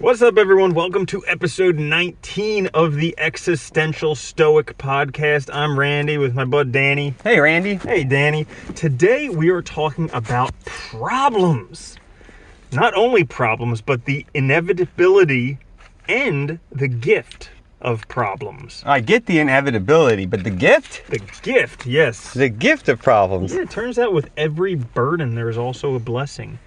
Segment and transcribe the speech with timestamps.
[0.00, 0.74] What's up, everyone?
[0.74, 5.48] Welcome to episode 19 of the Existential Stoic Podcast.
[5.54, 7.14] I'm Randy with my bud Danny.
[7.22, 7.76] Hey, Randy.
[7.76, 8.48] Hey, Danny.
[8.74, 11.96] Today we are talking about problems.
[12.72, 15.58] Not only problems, but the inevitability
[16.08, 17.50] and the gift
[17.80, 18.82] of problems.
[18.84, 21.06] I get the inevitability, but the gift?
[21.08, 22.34] The gift, yes.
[22.34, 23.54] The gift of problems.
[23.54, 26.58] Yeah, it turns out with every burden, there is also a blessing.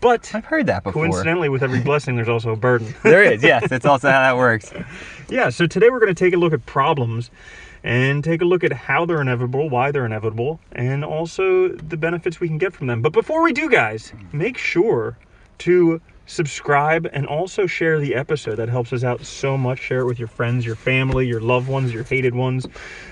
[0.00, 1.04] But I've heard that before.
[1.04, 2.94] coincidentally, with every blessing, there's also a burden.
[3.02, 3.68] There is, yes.
[3.68, 4.72] That's also how that works.
[5.28, 7.30] Yeah, so today we're going to take a look at problems
[7.82, 12.40] and take a look at how they're inevitable, why they're inevitable, and also the benefits
[12.40, 13.00] we can get from them.
[13.00, 15.16] But before we do, guys, make sure
[15.58, 18.56] to subscribe and also share the episode.
[18.56, 19.78] That helps us out so much.
[19.78, 22.66] Share it with your friends, your family, your loved ones, your hated ones,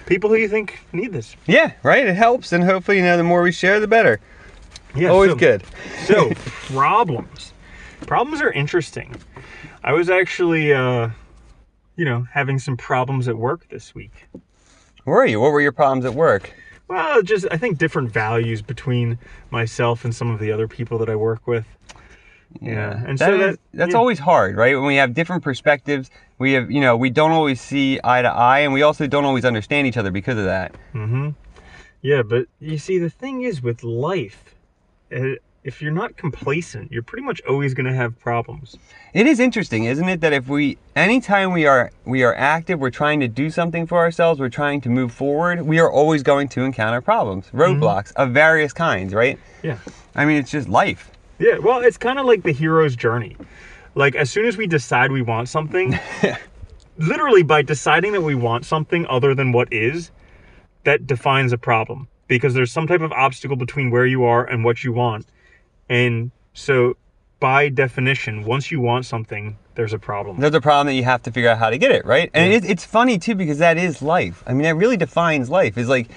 [0.07, 1.37] people who you think need this.
[1.47, 2.07] Yeah, right?
[2.07, 4.21] It helps, and hopefully, you know, the more we share, the better.
[4.97, 5.63] Yeah, Always so- good.
[6.07, 6.31] so
[6.73, 7.53] problems
[8.07, 9.15] problems are interesting
[9.83, 11.09] i was actually uh
[11.97, 14.27] you know having some problems at work this week
[15.07, 15.41] Were you?
[15.41, 16.53] What were your problems at work?
[16.89, 19.19] well just i think different values between
[19.51, 21.65] myself and some of the other people that i work with
[22.61, 23.99] yeah and That so is- that that's yeah.
[23.99, 24.77] always hard, right?
[24.77, 26.09] When we have different perspectives,
[26.39, 29.25] we have, you know, we don't always see eye to eye, and we also don't
[29.25, 30.75] always understand each other because of that.
[30.93, 31.31] mm-hmm
[32.03, 34.54] yeah but you see the thing is with life
[35.13, 38.77] Uh, if you're not complacent you're pretty much always going to have problems
[39.13, 42.91] It is interesting, isn't it, that if we anytime we are we are active, we're
[42.91, 46.49] trying to do something for ourselves, we're trying to move forward, we are always going
[46.49, 47.61] to encounter problems, mm-hmm.
[47.61, 49.39] roadblocks of various kinds, right?
[49.63, 49.79] yeah
[50.15, 51.11] I mean, it's just life.
[51.39, 53.37] Yeah, well, it's kind of like the hero's journey.
[53.95, 55.99] Like, as soon as we decide we want something,
[56.99, 60.11] literally by deciding that we want something other than what is,
[60.85, 64.65] that defines a problem because there's some type of obstacle between where you are and
[64.65, 65.27] what you want.
[65.89, 66.97] And so,
[67.41, 70.41] by definition, once you want something, there's a problem.
[70.41, 72.31] There's a problem that you have to figure out how to get it, right?
[72.33, 74.43] And it, it's funny too because that is life.
[74.47, 75.77] I mean, that really defines life.
[75.77, 76.09] Is like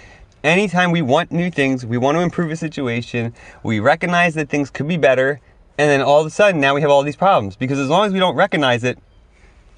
[0.43, 4.69] anytime we want new things, we want to improve a situation, we recognize that things
[4.69, 5.41] could be better,
[5.77, 8.05] and then all of a sudden now we have all these problems because as long
[8.05, 8.97] as we don't recognize it,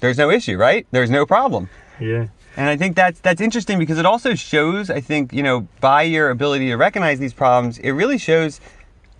[0.00, 0.86] there's no issue, right?
[0.90, 1.68] There's no problem.
[1.98, 2.28] Yeah.
[2.56, 6.02] And I think that's that's interesting because it also shows, I think, you know, by
[6.02, 8.60] your ability to recognize these problems, it really shows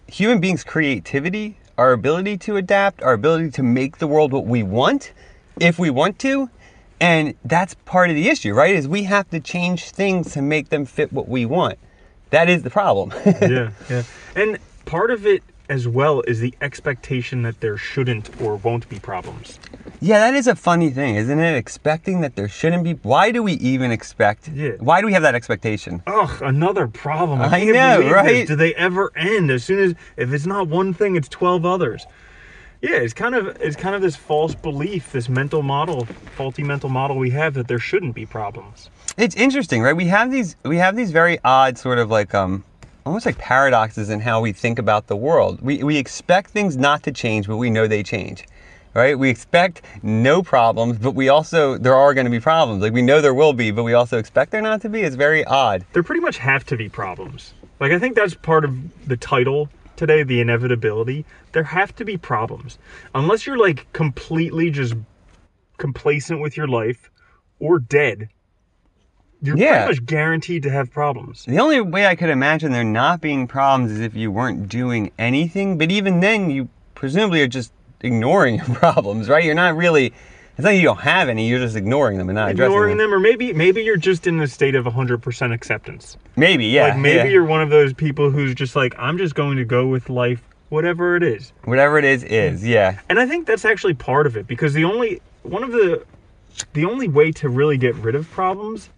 [0.07, 4.63] human beings' creativity, our ability to adapt, our ability to make the world what we
[4.63, 5.13] want,
[5.61, 6.51] if we want to.
[7.01, 8.75] And that's part of the issue, right?
[8.75, 11.79] Is we have to change things to make them fit what we want.
[12.31, 13.13] That is the problem.
[13.41, 14.03] yeah, yeah.
[14.37, 18.99] And part of it as well as the expectation that there shouldn't or won't be
[18.99, 19.59] problems.
[20.01, 21.55] yeah, that is a funny thing, isn't it?
[21.57, 22.95] Expecting that there shouldn't be.
[22.95, 24.49] Why do we even expect?
[24.49, 24.73] Yeah.
[24.81, 26.03] Why do we have that expectation?
[26.07, 27.41] Ugh, another problem.
[27.41, 28.13] I can't know, believe this.
[28.13, 28.47] right?
[28.49, 29.51] Do they ever end?
[29.51, 32.05] As soon as if it's not one thing, it's twelve others.
[32.83, 36.89] Yeah, it's kind of it's kind of this false belief, this mental model, faulty mental
[36.89, 38.91] model we have that there shouldn't be problems.
[39.19, 39.95] It's interesting, right?
[39.95, 42.65] We have these we have these very odd sort of like um
[43.11, 45.61] almost like paradoxes in how we think about the world.
[45.61, 48.47] We we expect things not to change, but we know they change.
[48.95, 49.19] Right?
[49.19, 52.83] We expect no problems, but we also there are going to be problems.
[52.83, 55.01] Like we know there will be, but we also expect there not to be.
[55.01, 55.85] It's very odd.
[55.93, 57.53] There pretty much have to be problems.
[57.81, 58.73] Like I think that's part of
[59.09, 61.25] the title today, the inevitability.
[61.51, 62.79] There have to be problems.
[63.13, 64.95] Unless you're like completely just
[65.79, 67.11] complacent with your life
[67.59, 68.29] or dead.
[69.43, 69.85] You're Yeah.
[69.87, 71.45] pretty much guaranteed to have problems.
[71.47, 75.11] The only way I could imagine there not being problems is if you weren't doing
[75.19, 79.43] anything, but even then you presumably are just ignoring your problems, right?
[79.45, 80.13] You're not really
[80.59, 82.97] it's not like you don't have any, you're just ignoring them and not addressing ignoring
[82.99, 86.89] them or maybe maybe you're just in a state of 100% acceptance Maybe, yeah.
[86.89, 87.25] like maybe yeah.
[87.33, 90.43] you're one of those people who's just like i'm just going to go with life
[90.69, 92.99] whatever it is Whatever it is, is, yeah.
[93.09, 96.05] and i think that's actually part of it because the only one of the
[96.75, 98.91] the only way to really get rid of problems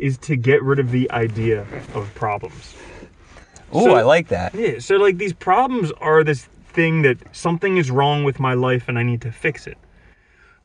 [0.00, 1.60] is to get rid of the idea
[1.94, 2.74] of problems.
[3.72, 4.54] Oh, So- I like that.
[4.54, 8.84] yeah so like these problems are this thing that something is wrong with my life
[8.88, 9.78] and i need to fix it.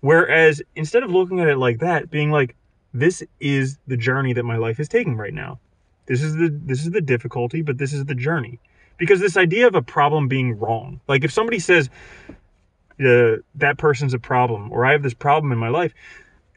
[0.02, 2.56] Whereas instead of looking at it like that being like
[2.94, 5.60] this is the journey that my life is taking right now.
[6.06, 8.60] This is the this is the difficulty but this is the journey.
[8.98, 11.90] Because this idea of a problem being wrong like if somebody says
[12.98, 15.94] uh, that person's a problem or i have this problem in my life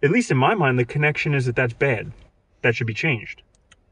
[0.04, 2.12] at least in my mind the connection is that that's bad
[2.62, 3.42] that should be changed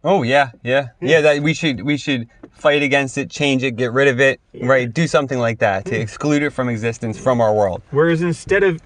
[0.04, 1.20] Oh yeah, yeah, yeah.
[1.20, 4.92] That we should we should fight against it, change it, get rid of it, right?
[4.92, 7.82] Do something like that to exclude it from existence from our world.
[7.90, 8.80] Whereas instead of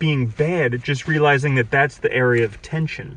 [0.00, 3.16] being bad, just realizing that that's the area of tension.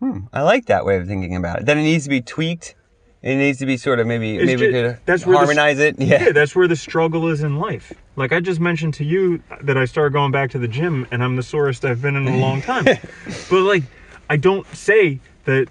[0.00, 1.66] Hmm, I like that way of thinking about it.
[1.66, 2.74] Then it needs to be tweaked
[3.22, 5.38] It needs to be sort of maybe It's maybe ju- we could that's where the
[5.38, 5.98] harmonize it.
[6.00, 6.32] yeah, Yeah.
[6.32, 7.92] that's where the struggle is in life.
[8.16, 11.22] Like I just mentioned to you that I started going back to the gym and
[11.22, 12.84] I'm the sorest I've been in a long time.
[13.50, 13.82] but like
[14.28, 15.68] I don't say that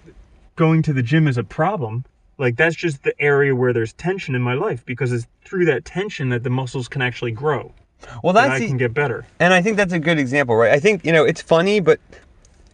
[0.55, 2.05] going to the gym is a problem.
[2.38, 5.85] Like that's just the area where there's tension in my life because it's through that
[5.85, 7.71] tension that the muscles can actually grow.
[8.23, 9.25] well, that's And I can get better.
[9.39, 10.71] And I think that's a good example, right?
[10.71, 12.00] I think, you know, it's funny, but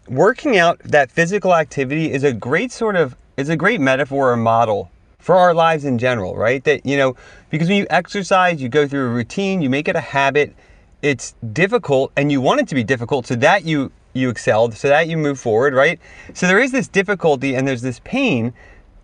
[0.07, 4.37] working out that physical activity is a great sort of is a great metaphor or
[4.37, 6.63] model for our lives in general, right?
[6.63, 7.15] That, you know,
[7.49, 10.55] because when you exercise, you go through a routine, you make it a habit,
[11.01, 14.87] it's difficult and you want it to be difficult so that you you excelled, so
[14.89, 15.99] that you move forward, right?
[16.33, 18.53] So there is this difficulty and there's this pain,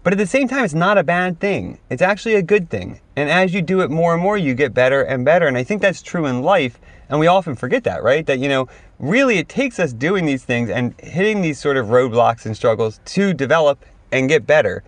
[0.04, 1.80] but at the same time, it's not a bad thing.
[1.90, 3.00] It's actually a good thing.
[3.16, 5.48] And as you do it more and more, you get better and better.
[5.48, 6.80] And I think that's true in life.
[7.10, 8.24] And we often forget that, right?
[8.26, 8.68] That, you know,
[9.00, 13.00] really it takes us doing these things and hitting these sort of roadblocks and struggles
[13.06, 14.84] to develop and get better.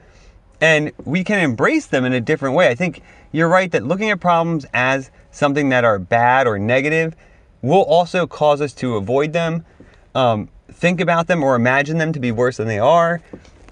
[0.61, 2.67] And we can embrace them in a different way.
[2.67, 3.01] I think
[3.31, 7.15] you're right that looking at problems as something that are bad or negative
[7.61, 9.65] will also cause us to avoid them,
[10.15, 13.21] um, think about them, or imagine them to be worse than they are.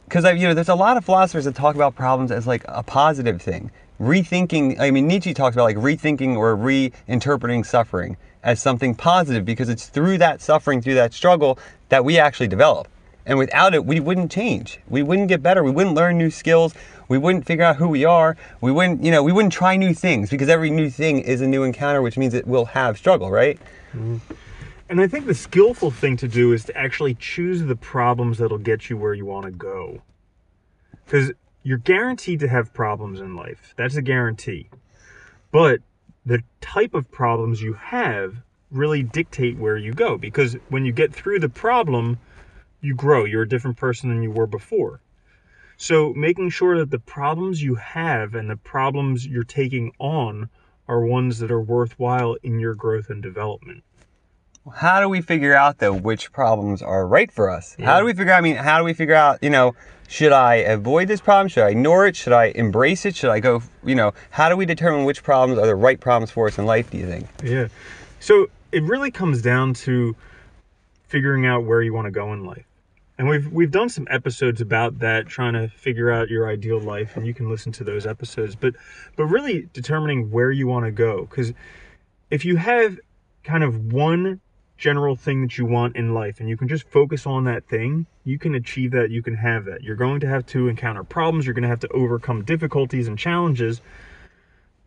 [0.05, 2.83] Because you know, there's a lot of philosophers that talk about problems as like a
[2.83, 3.71] positive thing.
[3.99, 9.69] Rethinking, I mean, Nietzsche talks about like rethinking or reinterpreting suffering as something positive because
[9.69, 11.57] it's through that suffering, through that struggle,
[11.89, 12.87] that we actually develop.
[13.25, 14.79] And without it, we wouldn't change.
[14.87, 15.63] We wouldn't get better.
[15.63, 16.75] We wouldn't learn new skills.
[17.07, 18.37] We wouldn't figure out who we are.
[18.61, 21.47] We wouldn't, you know, we wouldn't try new things because every new thing is a
[21.47, 23.59] new encounter, which means it will have struggle, right?
[24.87, 28.59] And I think the skillful thing to do is to actually choose the problems that'll
[28.59, 30.03] get you where you want to go.
[31.03, 31.31] Because
[31.63, 33.73] you're guaranteed to have problems in life.
[33.77, 34.69] That's a guarantee.
[35.51, 35.79] But
[36.25, 38.35] the type of problems you have
[38.69, 40.17] really dictate where you go.
[40.17, 42.19] Because when you get through the problem,
[42.81, 43.25] you grow.
[43.25, 45.01] You're a different person than you were before.
[45.77, 50.49] So making sure that the problems you have and the problems you're taking on
[50.87, 53.83] are ones that are worthwhile in your growth and development.
[54.73, 57.75] How do we figure out though which problems are right for us?
[57.79, 58.37] How do we figure out?
[58.37, 59.39] I mean, how do we figure out?
[59.43, 59.75] You know,
[60.07, 61.49] should I avoid this problem?
[61.49, 62.15] Should I ignore it?
[62.15, 63.15] Should I embrace it?
[63.15, 63.61] Should I go?
[63.83, 66.65] You know, how do we determine which problems are the right problems for us in
[66.65, 66.89] life?
[66.89, 67.27] Do you think?
[67.43, 67.67] Yeah.
[68.19, 70.15] So it really comes down to
[71.07, 72.65] figuring out where you want to go in life.
[73.17, 77.15] And we've we've done some episodes about that, trying to figure out your ideal life,
[77.15, 78.55] and you can listen to those episodes.
[78.55, 78.73] But
[79.15, 81.53] but really determining where you want to go, because
[82.31, 82.99] if you have
[83.43, 84.41] kind of one
[84.77, 88.05] general thing that you want in life, and you can just focus on that thing,
[88.23, 89.09] you can achieve that.
[89.11, 89.83] You can have that.
[89.83, 91.45] You're going to have to encounter problems.
[91.45, 93.81] You're going to have to overcome difficulties and challenges.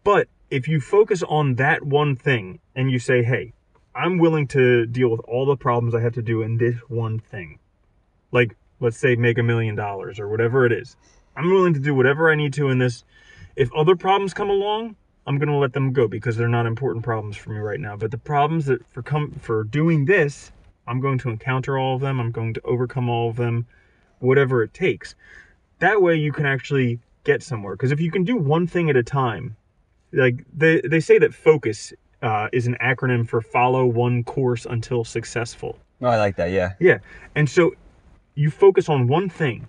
[0.04, 3.52] But if you focus on that one thing and you say, hey,
[3.94, 7.18] I'm willing to deal with all the problems I have to do in this one
[7.18, 7.58] thing,
[8.32, 10.96] like let's say make a million dollars or whatever it is,
[11.36, 13.04] I'm willing to do whatever I need to in this.
[13.56, 14.96] If other problems come along,
[15.28, 17.96] I'm going to let them go because they're not important problems for me right now.
[17.96, 20.50] But the problems that for come for doing this,
[20.86, 22.18] I'm going to encounter all of them.
[22.18, 23.66] I'm going to overcome all of them,
[24.20, 25.14] whatever it takes.
[25.80, 27.74] That way you can actually get somewhere.
[27.74, 29.54] Because if you can do one thing at a time,
[30.14, 31.92] like they they say that focus
[32.22, 35.78] uh, is an acronym for follow one course until successful.
[36.00, 36.50] Oh, I like that.
[36.52, 36.72] Yeah.
[36.80, 36.98] Yeah,
[37.34, 37.72] and so
[38.34, 39.68] you focus on one thing,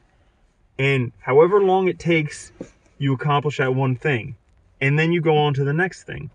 [0.78, 2.54] and however long it takes,
[2.98, 4.36] you accomplish that one thing,
[4.82, 6.30] and then you go on to the next thing.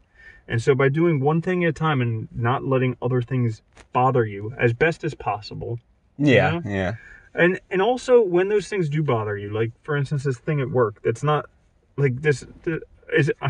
[0.47, 4.25] And so by doing one thing at a time and not letting other things bother
[4.27, 5.79] you as best as possible,
[6.19, 6.61] Yeah.
[6.65, 6.71] Yeah.
[6.71, 6.93] Yeah.
[7.35, 10.71] and and also when those things do bother you, like for instance this thing at
[10.71, 11.47] work, that's not
[11.97, 12.45] like this.
[12.65, 12.83] th-
[13.17, 13.33] Is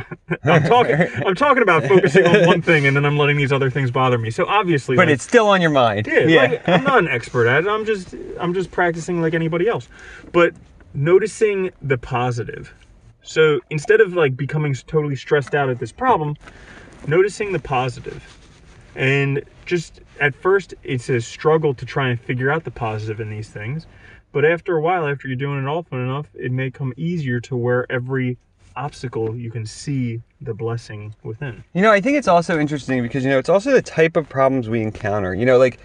[0.44, 0.94] I'm talking
[1.26, 4.18] I'm talking about focusing on one thing and then I'm letting these other things bother
[4.18, 4.30] me.
[4.30, 6.06] So obviously, But like, it's still on your mind.
[6.06, 7.68] yeah, like, I'm not an expert at it.
[7.68, 9.88] I'm just I'm just practicing like anybody else.
[10.32, 10.54] But
[10.94, 12.72] noticing the positive.
[13.24, 16.36] So instead of like becoming totally stressed out at this problem,
[17.06, 18.22] noticing the positive.
[18.94, 23.30] And just at first it's a struggle to try and figure out the positive in
[23.30, 23.86] these things.
[24.32, 27.56] But after a while, after you're doing it often enough, it may come easier to
[27.56, 28.36] where every
[28.76, 31.62] obstacle you can see the blessing within.
[31.72, 34.28] You know, I think it's also interesting because you know it's also the type of
[34.28, 35.34] problems we encounter.
[35.34, 35.78] You know, like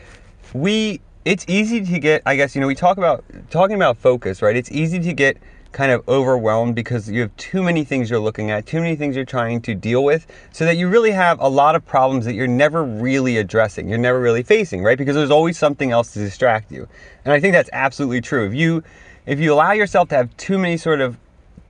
[0.53, 2.23] we, it's easy to get.
[2.25, 4.55] I guess you know we talk about talking about focus, right?
[4.55, 5.37] It's easy to get
[5.71, 9.15] kind of overwhelmed because you have too many things you're looking at, too many things
[9.15, 12.33] you're trying to deal with, so that you really have a lot of problems that
[12.33, 13.87] you're never really addressing.
[13.87, 14.97] You're never really facing, right?
[14.97, 16.87] Because there's always something else to distract you.
[17.23, 18.47] And I think that's absolutely true.
[18.47, 18.83] If you
[19.25, 21.17] if you allow yourself to have too many sort of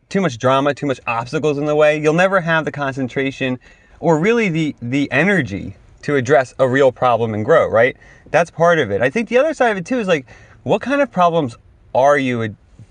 [0.08, 3.60] too much drama, too much obstacles in the way, you'll never have the concentration
[4.00, 7.98] or really the the energy to address a real problem and grow, right?
[8.32, 9.02] That's part of it.
[9.02, 10.26] I think the other side of it too is like
[10.64, 11.58] what kind of problems
[11.94, 12.42] are you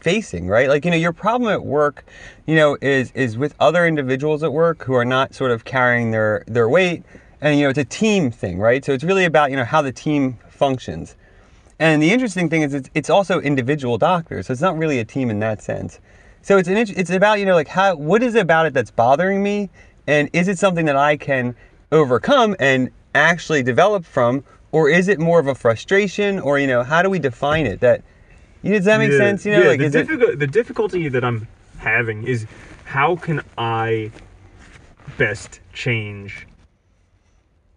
[0.00, 0.69] facing, right?
[0.69, 2.05] Like, you know, your problem at work,
[2.47, 6.11] you know, is is with other individuals at work who are not sort of carrying
[6.11, 7.02] their their weight,
[7.40, 8.85] and you know, it's a team thing, right?
[8.85, 11.17] So it's really about you know how the team functions.
[11.81, 15.05] And the interesting thing is, it's, it's also individual doctors, so it's not really a
[15.05, 16.00] team in that sense.
[16.43, 18.90] So it's an it's about you know like how what is it about it that's
[18.90, 19.71] bothering me,
[20.07, 21.55] and is it something that I can
[21.93, 26.83] overcome and actually develop from, or is it more of a frustration, or you know
[26.83, 27.81] how do we define it?
[27.81, 28.02] That
[28.62, 29.44] does that make Yeah, sense?
[29.44, 31.46] You know, yeah, like the, is it, the difficulty that I'm
[31.78, 32.46] having is
[32.84, 34.10] how can I
[35.16, 36.46] best change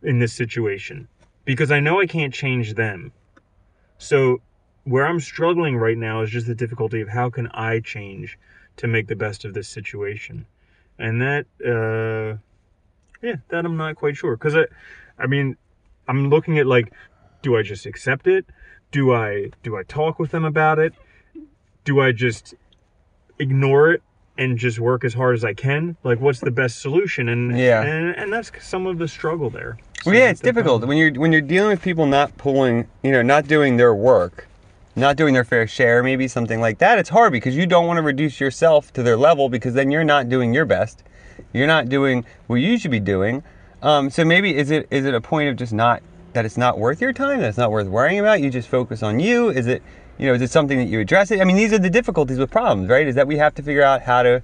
[0.01, 1.07] in this situation?
[1.45, 3.11] Because I know I can't change them.
[3.97, 4.41] So
[4.83, 8.39] where I'm struggling right now is just the difficulty of how can I change
[8.77, 10.45] to make the best of this situation,
[10.97, 12.37] and that, uh,
[13.21, 14.35] yeah, that I'm not quite sure.
[14.35, 14.65] Because I,
[15.19, 15.57] I mean,
[16.07, 16.91] I'm looking at like,
[17.43, 18.45] do I just accept it?
[18.91, 20.93] Do I do I talk with them about it?
[21.85, 22.53] Do I just
[23.39, 24.03] ignore it
[24.37, 25.97] and just work as hard as I can?
[26.03, 27.29] Like, what's the best solution?
[27.29, 27.81] And Yeah.
[27.83, 29.77] and, and that's some of the struggle there.
[30.05, 33.21] Well, yeah, it's difficult when you're when you're dealing with people not pulling, you know,
[33.21, 34.47] not doing their work,
[34.95, 36.97] not doing their fair share, maybe something like that.
[36.97, 40.03] It's hard because you don't want to reduce yourself to their level because then you're
[40.03, 41.03] not doing your best.
[41.53, 43.43] You're not doing what you should be doing.
[43.83, 46.01] Um, so maybe is it is it a point of just not
[46.33, 48.41] that it's not worth your time, that it's not worth worrying about?
[48.41, 49.49] You just focus on you.
[49.49, 49.83] Is it
[50.17, 51.41] you know is it something that you address it?
[51.41, 53.07] I mean, these are the difficulties with problems, right?
[53.07, 54.43] Is that we have to figure out how to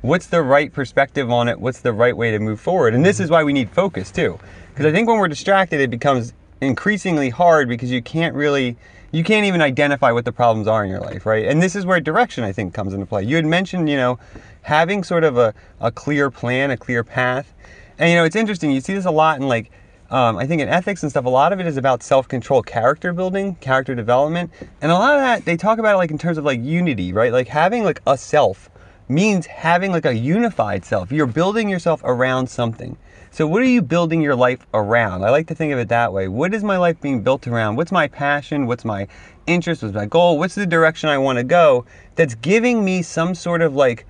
[0.00, 3.16] what's the right perspective on it what's the right way to move forward and this
[3.16, 3.24] mm-hmm.
[3.24, 4.38] is why we need focus too
[4.70, 8.76] because i think when we're distracted it becomes increasingly hard because you can't really
[9.10, 11.84] you can't even identify what the problems are in your life right and this is
[11.84, 14.18] where direction i think comes into play you had mentioned you know
[14.62, 17.52] having sort of a, a clear plan a clear path
[17.98, 19.72] and you know it's interesting you see this a lot in like
[20.10, 23.12] um, I think in ethics and stuff, a lot of it is about self-control, character
[23.12, 24.50] building, character development,
[24.80, 27.12] and a lot of that they talk about it like in terms of like unity,
[27.12, 27.32] right?
[27.32, 28.70] Like having like a self
[29.08, 31.12] means having like a unified self.
[31.12, 32.96] You're building yourself around something.
[33.30, 35.22] So what are you building your life around?
[35.22, 36.28] I like to think of it that way.
[36.28, 37.76] What is my life being built around?
[37.76, 38.66] What's my passion?
[38.66, 39.06] What's my
[39.46, 39.82] interest?
[39.82, 40.38] What's my goal?
[40.38, 41.84] What's the direction I want to go?
[42.16, 44.06] That's giving me some sort of like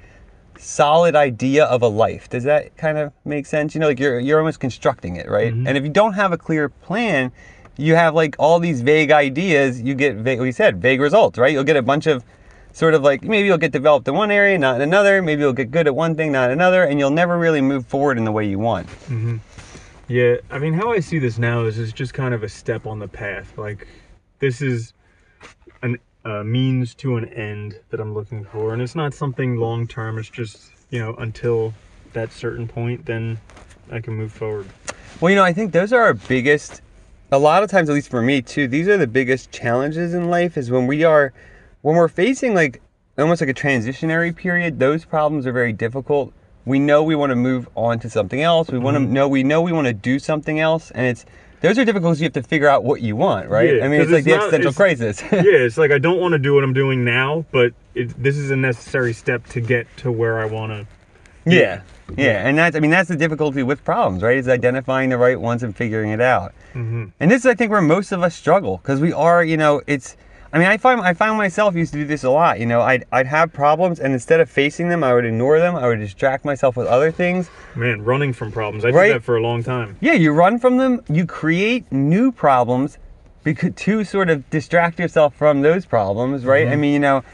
[0.59, 2.29] solid idea of a life.
[2.29, 3.75] Does that kind of make sense?
[3.75, 5.53] You know, like you're you're almost constructing it, right?
[5.53, 5.67] Mm-hmm.
[5.67, 7.33] And if you don't have a clear plan,
[7.77, 9.81] you have like all these vague ideas.
[9.81, 11.53] You get vague, we said vague results, right?
[11.53, 12.25] You'll get a bunch of
[12.73, 15.23] sort of like maybe you'll get developed in one area, not in another.
[15.23, 18.19] Maybe you'll get good at one thing, not another, and you'll never really move forward
[18.19, 18.87] in the way you want.
[18.87, 19.38] Mm-hmm.
[20.09, 22.87] Yeah, I mean, how I see this now is it's just kind of a step
[22.87, 23.59] on the path.
[23.59, 23.87] Like,
[24.38, 24.95] this is
[25.83, 29.87] an a means to an end that I'm looking for, and it's not something long
[29.87, 30.18] term.
[30.18, 31.75] It's just you know until
[32.12, 33.38] that certain point, then
[33.90, 34.66] I can move forward.
[35.20, 36.82] Well, you know, I think those are our biggest.
[37.30, 40.30] A lot of times, at least for me too, these are the biggest challenges in
[40.30, 40.56] life.
[40.56, 41.32] Is when we are,
[41.82, 42.80] when we're facing like
[43.18, 44.78] almost like a transitionary period.
[44.78, 46.32] Those problems are very difficult.
[46.64, 48.68] We know we want to move on to something else.
[48.68, 49.12] We want to mm-hmm.
[49.12, 51.25] know we know we want to do something else, and it's
[51.61, 53.77] those are difficult because you have to figure out what you want, right?
[53.77, 55.23] Yeah, I mean, it's like it's the not- existential crisis.
[55.33, 58.37] yeah, it's like I don't want to do what I'm doing now, but it, this
[58.37, 60.87] is a necessary step to get to where I want to.
[61.50, 61.83] Yeah.
[62.17, 64.38] Yeah, and that's I mean that's the difficulty with problems, right?
[64.38, 66.55] Is identifying the right ones and figuring it out.
[66.73, 67.07] Mm-hmm.
[67.21, 69.83] And this is I think where most of us struggle because we are, you know,
[69.87, 70.17] it's
[70.52, 72.59] I mean, I find I find myself used to do this a lot.
[72.59, 75.76] You know, I'd I'd have problems and instead of facing them, I would ignore them.
[75.76, 77.50] I would distract myself with other things.
[77.75, 78.85] Man, running from problems.
[78.85, 79.09] I Right.
[79.09, 79.97] did that for a long time.
[80.00, 82.99] Yeah, you run from them, you create new problems
[83.45, 86.67] because to sort of distract yourself from those problems, right?
[86.67, 86.81] I mm-hmm.
[86.81, 87.25] mean, you know,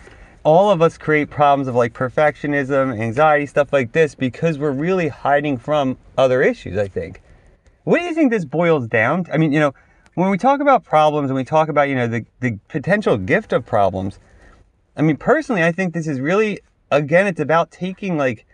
[0.43, 5.09] all of us create problems of like perfectionism, anxiety, stuff like this because we're really
[5.09, 7.23] hiding from other issues, I think.
[7.85, 9.35] What do you think this boils down to?
[9.35, 9.75] I mean, you know,
[10.15, 13.53] when we talk about problems and we talk about, you know, the, the potential gift
[13.53, 14.19] of problems,
[14.97, 18.47] I mean, personally, I think this is really, again, it's about taking like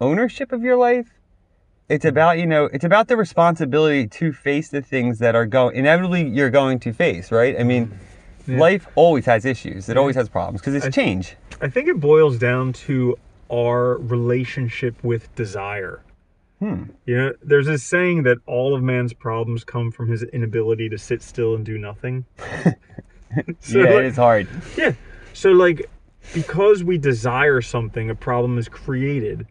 [0.00, 1.08] ownership of your life.
[1.88, 5.76] It's about, you know, it's about the responsibility to face the things that are going,
[5.76, 7.58] inevitably you're going to face, right?
[7.58, 7.96] I mean,
[8.46, 8.58] Yeah.
[8.58, 9.88] life always has issues.
[9.88, 11.36] It always has problems because it's I- change.
[11.60, 13.16] I think it boils down to
[13.52, 16.00] our relationship with desire.
[16.64, 16.84] Hmm.
[17.04, 20.96] You know, there's this saying that all of man's problems come from his inability to
[20.96, 22.24] sit still and do nothing.
[23.58, 24.48] So, yeah, like- it is hard.
[24.76, 24.92] Yeah.
[25.32, 25.90] So like
[26.32, 29.44] because we desire something, a problem is created,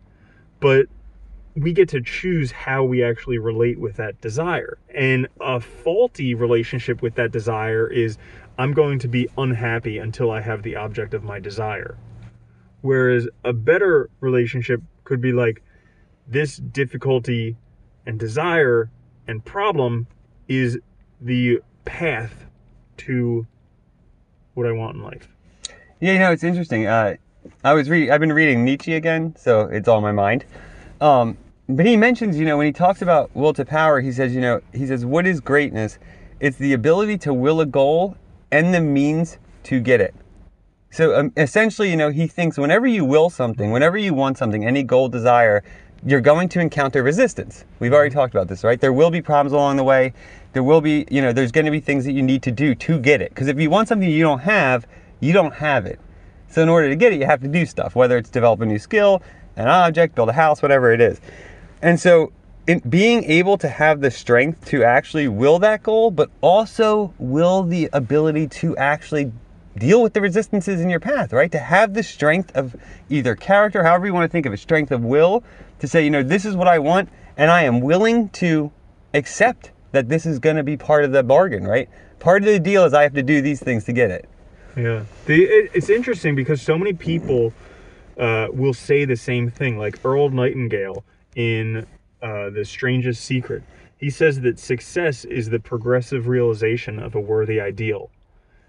[0.62, 0.86] but
[1.56, 4.78] we get to choose how we actually relate with that desire.
[4.96, 8.18] And a faulty relationship with that desire is
[8.58, 11.98] I'm going to be unhappy until I have the object of my desire.
[12.82, 15.62] Whereas a better relationship could be like
[16.28, 17.58] this difficulty
[18.06, 18.90] and desire
[19.28, 20.08] and problem
[20.48, 20.78] is
[21.22, 22.46] the path
[22.98, 23.48] to
[24.54, 25.28] what I want in life.
[26.00, 26.86] Yeah, you know, it's interesting.
[26.86, 27.16] Uh,
[27.64, 28.12] I was reading.
[28.12, 30.46] I've been reading Nietzsche again, so it's on my mind.
[31.02, 31.38] Um,
[31.70, 34.42] but he mentions, you know, when he talks about will to power, he says, you
[34.42, 35.98] know, he says, what is greatness?
[36.40, 38.18] It's the ability to will a goal
[38.52, 40.14] and the means to get it.
[40.92, 44.66] So um, essentially, you know, he thinks whenever you will something, whenever you want something,
[44.66, 45.64] any goal, desire,
[46.06, 47.66] you're going to encounter resistance.
[47.80, 48.80] We've already talked about this, right?
[48.80, 50.14] There will be problems along the way.
[50.52, 52.76] There will be, you know, there's going to be things that you need to do
[52.76, 53.30] to get it.
[53.30, 54.86] Because if you want something you don't have,
[55.20, 56.00] you don't have it.
[56.50, 58.66] So in order to get it, you have to do stuff, whether it's develop a
[58.66, 59.22] new skill,
[59.56, 61.20] an object, build a house, whatever it is.
[61.82, 62.32] And so
[62.68, 67.64] in being able to have the strength to actually will that goal, but also will
[67.64, 69.32] the ability to actually
[69.78, 71.52] deal with the resistances in your path, right?
[71.52, 72.76] To have the strength of
[73.10, 75.44] either character, however you want to think of it, strength of will,
[75.80, 78.72] to say, you know, this is what I want, and I am willing to
[79.14, 81.90] accept that this is going to be part of the bargain, right?
[82.20, 84.30] Part of the deal is I have to do these things to get it.
[84.76, 87.54] Yeah, the, it, it's interesting because so many people
[88.18, 89.78] uh, will say the same thing.
[89.78, 91.04] Like Earl Nightingale
[91.36, 91.86] in
[92.22, 93.64] uh, The Strangest Secret,
[93.98, 98.10] he says that success is the progressive realization of a worthy ideal,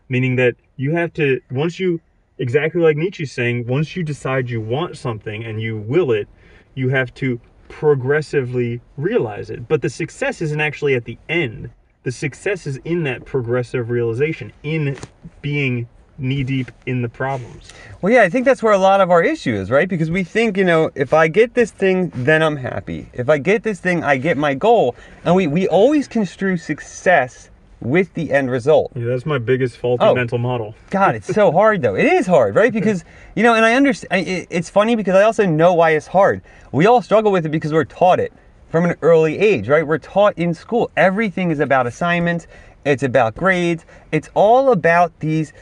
[0.08, 2.00] meaning that you have to once you
[2.38, 6.28] exactly like Nietzsche's saying, once you decide you want something and you will it,
[6.74, 9.68] you have to progressively realize it.
[9.68, 11.70] But the success isn't actually at the end.
[12.02, 14.98] The success is in that progressive realization, in
[15.40, 17.72] being knee deep in the problems.
[18.00, 19.88] Well, yeah, I think that's where a lot of our issue is, right?
[19.88, 23.08] Because we think, you know, if I get this thing, then I'm happy.
[23.14, 24.94] If I get this thing, I get my goal.
[25.24, 27.50] And we, we always construe success
[27.84, 28.90] with the end result.
[28.96, 30.14] Yeah, that's my biggest faulty Oh.
[30.14, 30.74] mental model.
[30.90, 31.94] God, it's so hard though.
[31.94, 32.72] It is hard, right?
[32.72, 33.04] Because
[33.36, 34.26] you know, and I understand.
[34.50, 36.42] It's funny because I also know why it's hard.
[36.72, 38.32] We all struggle with it because we're taught it
[38.70, 39.86] from an early age, right?
[39.86, 42.48] We're taught in school everything is about assignments.
[42.84, 43.84] It's about grades.
[44.10, 45.52] It's all about these,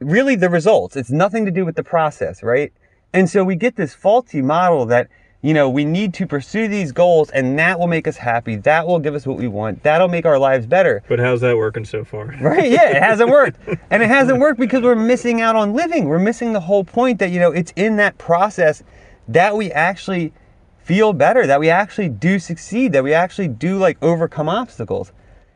[0.00, 0.96] really the results.
[0.96, 2.72] It's nothing to do with the process, right?
[3.12, 5.08] And so we get this faulty model that
[5.42, 8.56] you know we need to pursue these goals, and that will make us happy.
[8.56, 9.82] That will give us what we want.
[9.82, 11.02] That'll make our lives better.
[11.08, 12.26] But how's that working so far?
[12.40, 12.70] Right?
[12.70, 13.58] Yeah, it hasn't worked.
[13.90, 16.04] And it hasn't worked because we're missing out on living.
[16.06, 18.82] We're missing the whole point that, you know, it's in that process
[19.28, 20.32] that we actually
[20.78, 25.12] feel better, that we actually do succeed, that we actually do like overcome obstacles.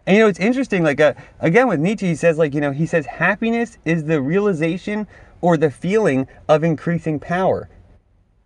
[0.07, 2.73] And you know, it's interesting, like, uh, again, with Nietzsche, he says, like, you know,
[2.73, 5.07] he says happiness is the realization
[5.41, 7.69] or the feeling of increasing power.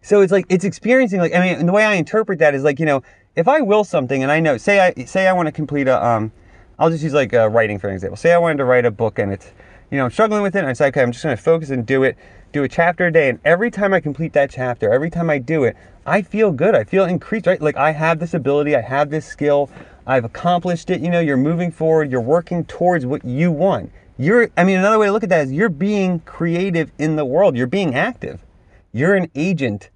[0.03, 2.79] So it's like it's experiencing like I mean the way I interpret that is like
[2.79, 3.03] you know
[3.37, 6.05] if I will something and I know say I say I want to complete a
[6.05, 6.33] um
[6.79, 8.17] I'll just use like uh, writing for example.
[8.17, 9.53] Say I wanted to write a book and it's
[9.91, 11.71] you know I'm struggling with it and I say okay I'm just going to focus
[11.71, 12.17] and do it
[12.53, 13.29] do a chapter a day.
[13.29, 16.75] And every time I complete that chapter every time I do it I feel good.
[16.75, 17.61] I feel increased right?
[17.61, 19.69] Like I have this ability I have this skill
[20.07, 23.91] I've accomplished it you know you're moving forward you're working towards what you want.
[24.17, 27.25] You're I mean another way to look at that is you're being creative in the
[27.25, 27.57] world.
[27.57, 28.45] You're being active
[28.93, 29.91] you're an agent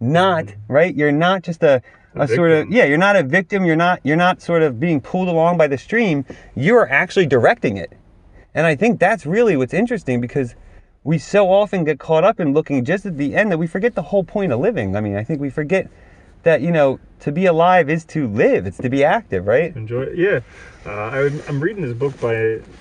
[0.00, 0.72] not mm-hmm.
[0.72, 0.94] right?
[0.94, 1.82] You're not just a,
[2.14, 3.64] a, A sort of yeah you're not a victim.
[3.64, 6.24] You're not you're not sort of being pulled along by the stream.
[6.54, 7.92] You're actually directing it.
[8.54, 10.54] And i think that's really what's interesting because
[11.04, 13.94] we so often get caught up in looking just at the end that we forget
[13.94, 14.96] the whole point of living.
[14.96, 15.88] I mean i think we forget
[16.46, 20.02] that you know to be alive is to live it's to be active right Enjoy
[20.02, 20.16] it.
[20.16, 20.40] Yeah.
[20.86, 22.32] Uh, I, I'm reading this book by,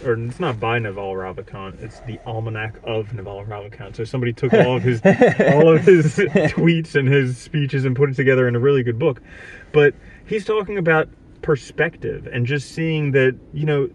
[0.06, 1.82] or it's not by Naval Ravikant.
[1.82, 3.95] It's the Almanac of Naval Ravikant.
[3.95, 8.12] So somebody took all of his all of his tweets and his speeches and put
[8.12, 9.23] it together in a really good book.
[9.71, 9.95] But
[10.28, 11.10] he's talking about
[11.41, 13.89] perspective and just seeing that you know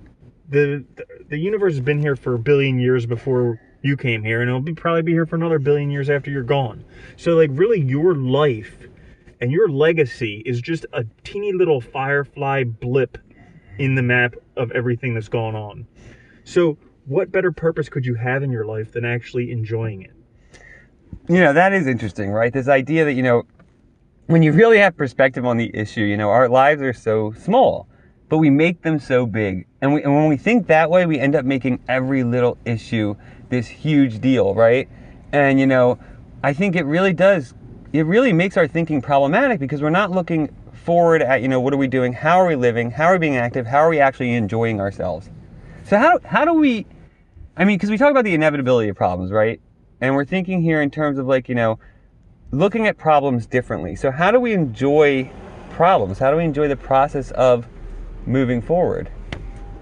[0.48, 0.85] the
[1.28, 4.61] the universe has been here for a billion years before you came here, and it'll
[4.61, 6.85] be probably be here for another billion years after you're gone.
[7.16, 8.88] So like really, your life
[9.40, 13.18] and your legacy is just a teeny little firefly blip
[13.79, 15.87] in the map of everything that's gone on.
[16.44, 16.76] So,
[17.07, 20.12] what better purpose could you have in your life than actually enjoying it?
[21.29, 23.44] you know that is interesting right this idea that you know
[24.26, 27.87] when you really have perspective on the issue you know our lives are so small
[28.29, 31.18] but we make them so big and, we, and when we think that way we
[31.18, 33.14] end up making every little issue
[33.48, 34.88] this huge deal right
[35.33, 35.98] and you know
[36.42, 37.55] i think it really does
[37.92, 41.72] it really makes our thinking problematic because we're not looking forward at you know what
[41.74, 44.00] are we doing how are we living how are we being active how are we
[44.00, 45.29] actually enjoying ourselves
[45.85, 46.87] so how, how do we
[47.61, 49.61] I mean, because we talk about the inevitability of problems, right?
[50.00, 51.79] And we're thinking here in terms of like, you know,
[52.53, 53.96] looking at problems differently.
[53.96, 55.31] So, how do we enjoy
[55.68, 56.18] problems?
[56.18, 57.66] How do we enjoy the process of
[58.24, 59.11] moving forward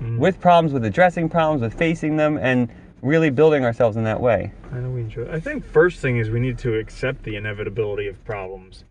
[0.01, 0.19] mm.
[0.19, 2.69] with problems, with addressing problems, with facing them, and
[3.03, 4.53] really building ourselves in that way?
[4.71, 5.31] How do we enjoy it?
[5.31, 8.85] I think first thing is we need to accept the inevitability of problems.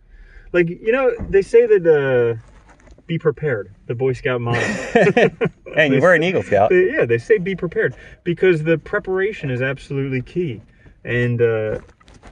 [0.54, 2.42] Like, you know, they say that uh,
[3.06, 4.62] be prepared, the Boy Scout motto.
[5.76, 6.70] And you were an Eagle Scout.
[6.70, 10.62] They- yeah, they say be prepared because the preparation is absolutely key.
[11.04, 11.80] And uh,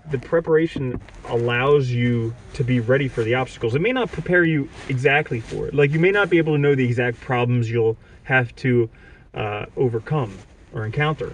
[0.10, 3.76] the preparation allows you to be ready for the obstacles.
[3.76, 5.74] It may not prepare you exactly for it.
[5.76, 8.90] Like you may not be able to know the exact problems you'll have to
[9.34, 10.36] uh, overcome
[10.74, 11.34] or encounter,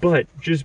[0.00, 0.64] but just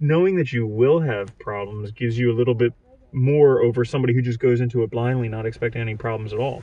[0.00, 2.72] knowing that you will have problems gives you a little bit
[3.12, 6.62] more over somebody who just goes into it blindly, not expecting any problems at all.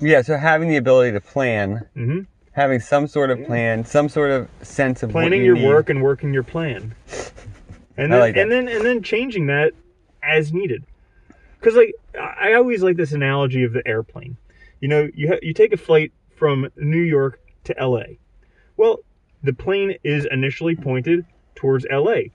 [0.00, 2.20] Yeah, so having the ability to plan, hmm
[2.52, 5.66] having some sort of plan, some sort of sense of what Planning you your need.
[5.66, 6.94] work and working your plan,
[7.96, 9.72] and then like and then and then changing that
[10.22, 10.84] as needed.
[11.58, 14.36] Because like I I always like this analogy of the airplane.
[14.80, 18.18] You know, you ha- you take a flight from New York to L.A.
[18.76, 19.00] Well,
[19.42, 22.30] the plane is initially pointed towards L.A.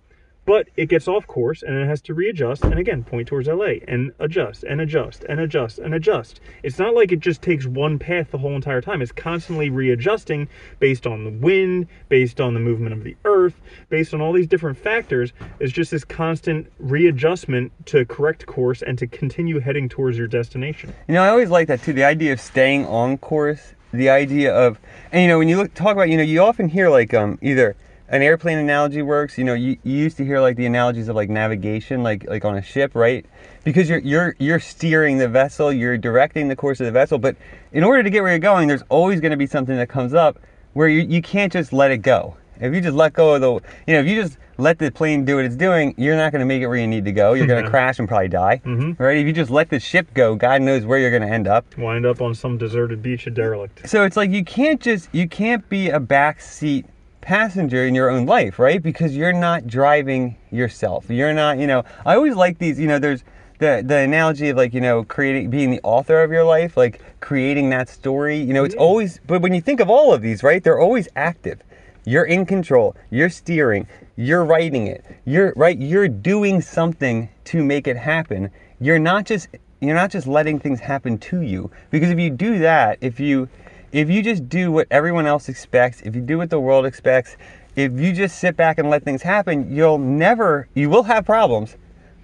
[0.45, 3.79] But it gets off course and it has to readjust and again point towards LA
[3.87, 6.39] and adjust and adjust and adjust and adjust.
[6.61, 9.01] It's not like it just takes one path the whole entire time.
[9.01, 10.47] It's constantly readjusting
[10.79, 14.45] based on the wind, based on the movement of the earth, based on all these
[14.47, 15.33] different factors.
[15.59, 20.93] It's just this constant readjustment to correct course and to continue heading towards your destination.
[21.07, 21.93] You know, I always like that too.
[21.93, 24.79] The idea of staying on course, the idea of,
[25.11, 27.39] and you know, when you look talk about, you know, you often hear like um
[27.41, 27.75] either
[28.09, 29.37] an airplane analogy works.
[29.37, 32.45] You know, you, you used to hear like the analogies of like navigation, like like
[32.45, 33.25] on a ship, right?
[33.63, 37.17] Because you're you're you're steering the vessel, you're directing the course of the vessel.
[37.17, 37.35] But
[37.71, 40.13] in order to get where you're going, there's always going to be something that comes
[40.13, 40.39] up
[40.73, 42.37] where you you can't just let it go.
[42.59, 43.51] If you just let go of the,
[43.85, 46.39] you know, if you just let the plane do what it's doing, you're not going
[46.39, 47.33] to make it where you need to go.
[47.33, 48.97] You're going to crash and probably die, Mhm.
[48.97, 49.17] right?
[49.17, 51.77] If you just let the ship go, God knows where you're going to end up.
[51.77, 53.89] Wind up on some deserted beach, a derelict.
[53.89, 56.85] So it's like you can't just you can't be a backseat
[57.25, 58.81] passenger in your own life, right?
[58.81, 61.09] Because you're not driving yourself.
[61.09, 61.83] You're not, you know.
[62.05, 63.23] I always like these, you know, there's
[63.57, 67.01] the the analogy of like, you know, creating being the author of your life, like
[67.21, 68.37] creating that story.
[68.37, 68.81] You know, it's Yeah.
[68.81, 70.63] always but when you think of all of these, right?
[70.63, 71.61] They're always active.
[72.05, 72.95] You're in control.
[73.09, 73.87] You're steering.
[74.15, 75.03] You're writing it.
[75.25, 78.51] You're right, you're doing something to make it happen.
[78.79, 79.47] You're not just
[79.81, 83.49] you're not just letting things happen to you because if you do that, if you
[83.95, 87.37] if you just do what everyone else expects, if you do what the world expects,
[87.77, 91.77] if you just sit back and let things happen, you'll never, you will have problems,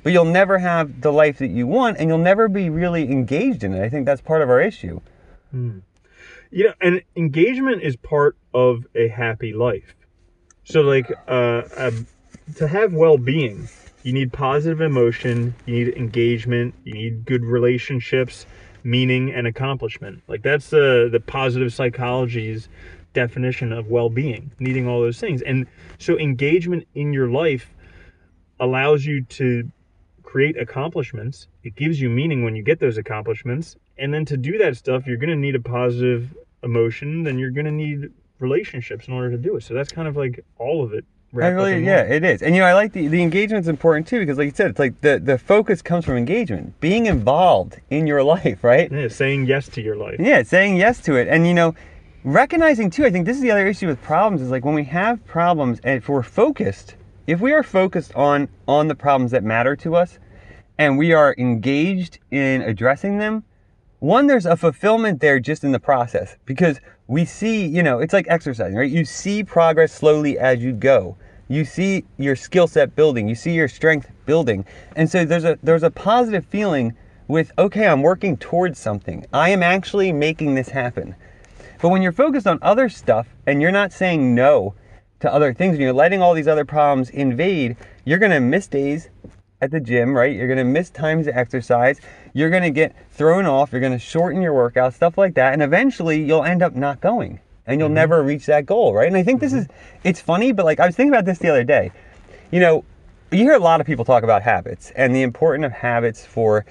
[0.03, 3.63] but you'll never have the life that you want and you'll never be really engaged
[3.63, 3.81] in it.
[3.81, 4.99] I think that's part of our issue.
[6.51, 9.95] you know and engagement is part of a happy life
[10.63, 12.05] so like uh, um,
[12.55, 13.67] to have well-being
[14.03, 18.45] you need positive emotion you need engagement you need good relationships
[18.83, 22.69] meaning and accomplishment like that's the the positive psychology's
[23.13, 25.67] definition of well-being needing all those things and
[25.99, 27.73] so engagement in your life
[28.59, 29.69] allows you to
[30.31, 31.47] create accomplishments.
[31.63, 33.75] It gives you meaning when you get those accomplishments.
[33.97, 37.51] And then to do that stuff, you're going to need a positive emotion, then you're
[37.51, 39.63] going to need relationships in order to do it.
[39.63, 41.03] So that's kind of like all of it.
[41.33, 42.41] I really, yeah, it is.
[42.41, 44.79] And you know, I like the, the engagement's important too because like you said, it's
[44.79, 48.91] like the, the focus comes from engagement, being involved in your life, right?
[48.91, 50.17] Yeah, saying yes to your life.
[50.19, 51.29] Yeah, saying yes to it.
[51.29, 51.73] And you know,
[52.25, 54.83] recognizing too, I think this is the other issue with problems is like when we
[54.85, 56.95] have problems and if we're focused,
[57.27, 60.19] if we are focused on on the problems that matter to us
[60.77, 63.43] and we are engaged in addressing them,
[64.01, 68.13] one there's a fulfillment there just in the process because we see, you know, it's
[68.13, 68.89] like exercising, right?
[68.89, 71.15] You see progress slowly as you go.
[71.47, 74.65] You see your skill set building, you see your strength building.
[74.95, 76.95] And so there's a there's a positive feeling
[77.27, 79.23] with okay, I'm working towards something.
[79.33, 81.15] I am actually making this happen.
[81.79, 84.73] But when you're focused on other stuff and you're not saying no
[85.19, 88.65] to other things and you're letting all these other problems invade, you're going to miss
[88.65, 89.09] days
[89.61, 90.35] at the gym, right?
[90.35, 92.01] You're going to miss times to exercise.
[92.33, 93.71] You're going to get thrown off.
[93.71, 95.53] You're going to shorten your workout, stuff like that.
[95.53, 97.95] And eventually you'll end up not going and you'll mm-hmm.
[97.95, 99.07] never reach that goal, right?
[99.07, 99.61] And I think this mm-hmm.
[99.61, 99.67] is,
[100.03, 101.91] it's funny, but like I was thinking about this the other day.
[102.51, 102.85] You know,
[103.31, 106.65] you hear a lot of people talk about habits and the importance of habits for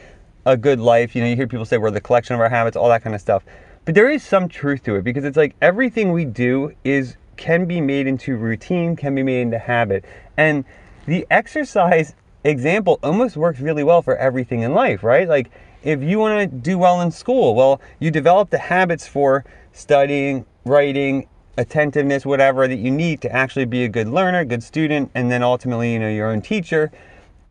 [0.44, 1.14] a good life.
[1.14, 3.14] You know, you hear people say we're the collection of our habits, all that kind
[3.14, 3.44] of stuff.
[3.84, 7.64] But there is some truth to it because it's like everything we do is can
[7.64, 10.04] be made into routine, can be made into habit.
[10.36, 10.64] And
[11.06, 15.28] the exercise example almost works really well for everything in life, right?
[15.28, 15.50] Like
[15.82, 20.46] if you want to do well in school, well, you develop the habits for studying,
[20.64, 25.30] writing, attentiveness, whatever that you need to actually be a good learner, good student, and
[25.30, 26.90] then ultimately, you know, your own teacher.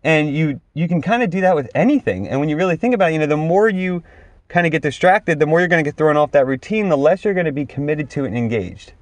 [0.03, 2.27] And you you can kind of do that with anything.
[2.27, 4.01] And when you really think about it, you know, the more you
[4.47, 6.97] kind of get distracted, the more you're going to get thrown off that routine, the
[6.97, 8.93] less you're going to be committed to it and engaged.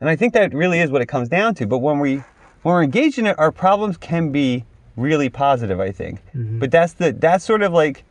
[0.00, 1.66] And I think that really is what it comes down to.
[1.66, 2.16] But when we
[2.62, 4.64] when we're engaged in it, our problems can be
[4.96, 6.20] really positive, I think.
[6.34, 6.58] Mm-hmm.
[6.58, 8.04] But that's the that's sort of like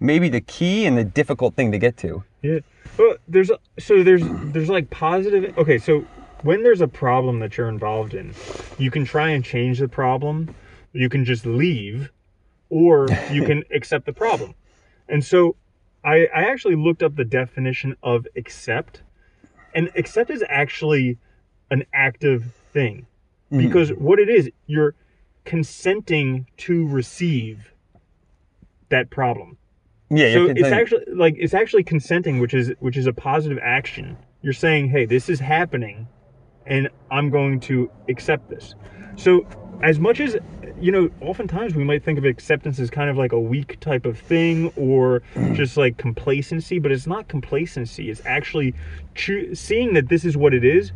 [0.00, 2.22] maybe the key and the difficult thing to get to.
[2.42, 2.60] Yeah.
[2.98, 5.56] Well, there's so there's there's like positive.
[5.58, 6.04] Okay, so
[6.42, 8.34] when there's a problem that you're involved in,
[8.78, 10.54] you can try and change the problem.
[10.92, 12.10] You can just leave,
[12.70, 14.54] or you can accept the problem.
[15.08, 15.56] And so
[16.04, 19.02] I, I actually looked up the definition of accept,
[19.74, 21.18] and accept is actually
[21.70, 23.06] an active thing
[23.52, 23.66] mm-hmm.
[23.66, 24.94] because what it is, you're
[25.48, 27.72] consenting to receive
[28.90, 29.56] that problem.
[30.10, 34.18] Yeah, So it's actually like it's actually consenting, which is which is a positive action.
[34.42, 36.06] You're saying, "Hey, this is happening,
[36.66, 38.74] and I'm going to accept this."
[39.16, 39.46] So,
[39.82, 40.36] as much as
[40.80, 44.04] you know, oftentimes we might think of acceptance as kind of like a weak type
[44.04, 45.54] of thing, or mm.
[45.56, 48.10] just like complacency, but it's not complacency.
[48.10, 48.74] It's actually
[49.14, 50.92] choo- seeing that this is what it is,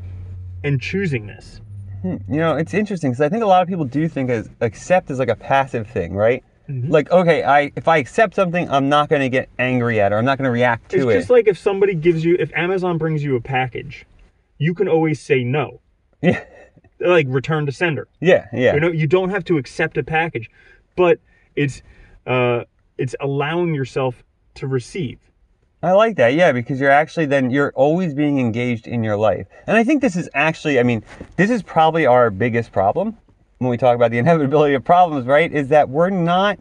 [0.62, 1.62] and choosing this.
[2.04, 5.10] You know, it's interesting because I think a lot of people do think as accept
[5.10, 6.42] is like a passive thing, right?
[6.68, 10.14] Like, okay, I if I accept something, I'm not going to get angry at it.
[10.14, 11.08] Or I'm not going to react to It's it.
[11.08, 14.06] It's just like if somebody gives you, if Amazon brings you a package,
[14.58, 15.80] you can always say no,
[16.22, 16.44] yeah,
[17.00, 18.08] like return to sender.
[18.20, 18.74] yeah, yeah.
[18.74, 20.50] You know, you don't have to accept a package,
[20.96, 21.18] but
[21.56, 21.82] it's
[22.26, 22.64] uh,
[22.96, 24.22] it's allowing yourself
[24.54, 25.18] to receive.
[25.84, 29.48] I like that, yeah, because you're actually then you're always being engaged in your life.
[29.66, 31.02] And I think this is actually, I mean,
[31.36, 33.18] this is probably our biggest problem
[33.58, 35.52] when we talk about the inevitability of problems, right?
[35.52, 36.58] Is that we're not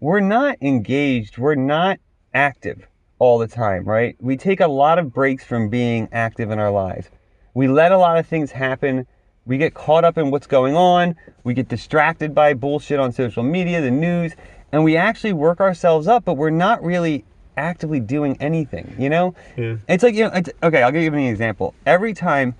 [0.00, 1.98] we're not engaged, we're not
[2.32, 2.86] active
[3.18, 4.16] all the time, right?
[4.20, 7.10] We take a lot of breaks from being active in our lives.
[7.52, 9.06] We let a lot of things happen.
[9.44, 11.16] We get caught up in what's going on.
[11.42, 14.34] We get distracted by bullshit on social media, the news,
[14.72, 17.24] and we actually work ourselves up, but we're not really
[17.58, 19.34] actively doing anything, you know?
[19.56, 19.76] Yeah.
[19.88, 21.74] It's like, you know, it's, okay, I'll give you an example.
[21.84, 22.54] Every time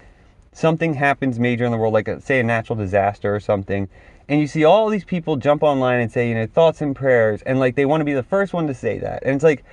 [0.53, 3.89] something happens major in the world, like a, say a natural disaster or something,
[4.29, 7.41] and you see all these people jump online and say, you know, thoughts and prayers,
[7.43, 9.23] and like they want to be the first one to say that.
[9.23, 9.65] And it's like,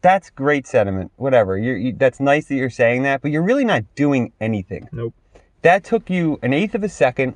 [0.00, 1.56] that's great sentiment, whatever.
[1.56, 4.88] You're, you, that's nice that you're saying that, but you're really not doing anything.
[4.92, 5.14] Nope.
[5.62, 7.34] That took you an eighth of a second,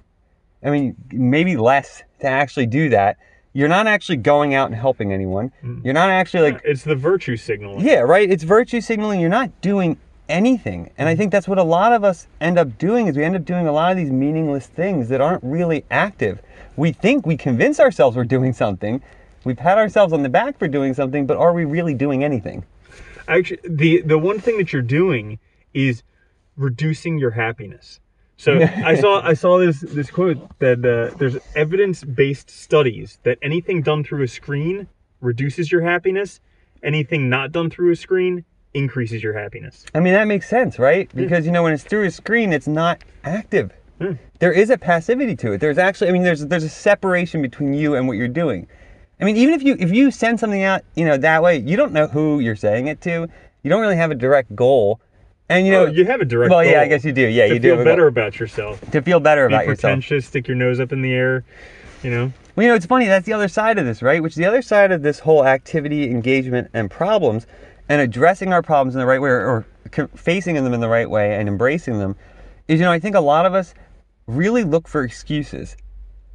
[0.62, 3.16] I mean, maybe less to actually do that.
[3.52, 5.52] You're not actually going out and helping anyone.
[5.62, 5.84] Mm.
[5.84, 7.84] You're not actually like, It's the virtue signaling.
[7.84, 8.30] yeah, right.
[8.30, 9.20] It's virtue signaling.
[9.20, 10.90] You're not doing anything.
[10.96, 11.18] And I mm.
[11.18, 13.66] think that's what a lot of us end up doing is we end up doing
[13.66, 16.40] a lot of these meaningless things that aren't really active.
[16.76, 19.02] We think we convince ourselves we're doing something.
[19.44, 22.64] We pat ourselves on the back for doing something, but are we really doing anything?
[23.28, 25.38] Actually, the the one thing that you're doing
[25.74, 26.02] is
[26.56, 28.00] reducing your happiness.
[28.42, 33.38] So I saw I saw this this quote that uh, there's evidence based studies that
[33.40, 34.88] anything done through a screen
[35.20, 36.40] reduces your happiness.
[36.82, 39.86] Anything not done through a screen increases your happiness.
[39.94, 41.08] I mean, that makes sense, right?
[41.14, 43.70] Because, you know, when it's through a screen, it's not active.
[44.00, 44.14] Hmm.
[44.40, 45.58] There is a passivity to it.
[45.58, 48.66] There's actually, I mean, there's there's a separation between you and what you're doing.
[49.20, 51.76] I mean, even if you if you send something out, you know, that way, you
[51.76, 53.28] don't know who you're saying it to.
[53.62, 55.00] You don't really have a direct goal,
[55.52, 56.50] and you oh, know, Oh, you have a direct.
[56.50, 57.26] well, yeah, I guess you do.
[57.26, 58.80] Yeah, to you do feel better about yourself.
[58.90, 59.80] to feel better Be about yourself.
[59.80, 61.44] pretentious, stick your nose up in the air.
[62.02, 62.32] You know.
[62.54, 63.06] Well, you know, it's funny.
[63.06, 64.22] That's the other side of this, right?
[64.22, 67.46] Which is the other side of this whole activity, engagement, and problems,
[67.88, 71.08] and addressing our problems in the right way, or, or facing them in the right
[71.08, 72.16] way, and embracing them.
[72.68, 73.74] Is you know, I think a lot of us
[74.26, 75.76] really look for excuses.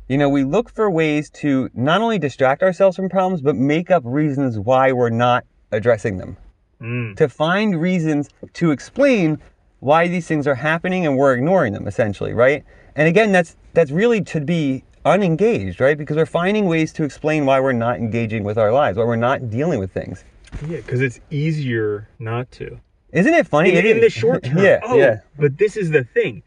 [0.08, 3.92] You know, we look for ways to not only distract ourselves from problems, but make
[3.92, 6.38] up reasons why we're not addressing them.
[6.82, 7.16] Mm.
[7.18, 9.40] To find reasons to explain
[9.80, 12.64] why these things are happening and we're ignoring them, essentially, right?
[12.96, 15.98] And again, that's that's really to be unengaged, right?
[15.98, 19.16] Because we're finding ways to explain why we're not engaging with our lives, why we're
[19.16, 20.24] not dealing with things.
[20.68, 22.80] Yeah, because it's easier not to.
[23.12, 23.72] Isn't it funny?
[23.72, 24.58] in, It in the short term.
[24.58, 25.22] yeah, oh, yeah.
[25.38, 26.44] But this is the thing.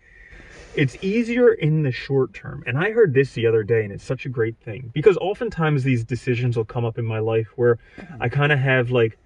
[0.77, 2.63] It's easier in the short term.
[2.67, 4.91] And I heard this the other day, and it's such a great thing.
[4.95, 7.79] Because oftentimes these decisions will come up in my life where
[8.21, 9.19] I kind of have like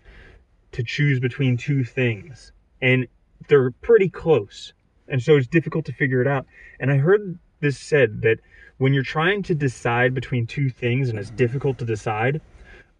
[0.74, 2.52] to choose between two things.
[2.82, 3.06] And
[3.48, 4.72] they're pretty close.
[5.08, 6.46] And so it's difficult to figure it out.
[6.80, 8.38] And I heard this said that
[8.78, 12.40] when you're trying to decide between two things and it's difficult to decide,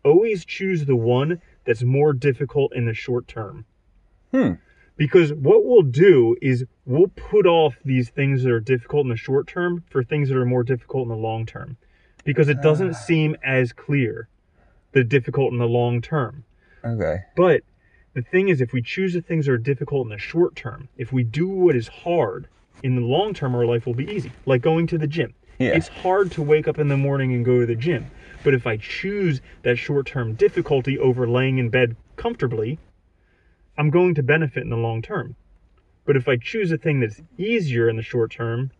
[0.04, 3.64] always choose the one that's more difficult in the short term.
[4.30, 4.52] Hmm.
[4.96, 9.16] Because what we'll do is we'll put off these things that are difficult in the
[9.16, 11.76] short term for things that are more difficult in the long term.
[12.24, 14.28] Because it doesn't seem as clear
[14.92, 16.44] the difficult in the long term.
[16.84, 17.16] Okay.
[17.36, 17.62] But
[18.14, 20.88] the thing is, if we choose the things that are difficult in the short term,
[20.96, 22.48] if we do what is hard
[22.82, 24.32] in the long term, our life will be easy.
[24.46, 25.34] Like going to the gym.
[25.58, 25.70] Yeah.
[25.70, 28.10] It's hard to wake up in the morning and go to the gym.
[28.42, 32.78] But if I choose that short term difficulty over laying in bed comfortably,
[33.78, 35.36] I'm going to benefit in the long term.
[36.04, 38.70] But if I choose a thing that's easier in the short term,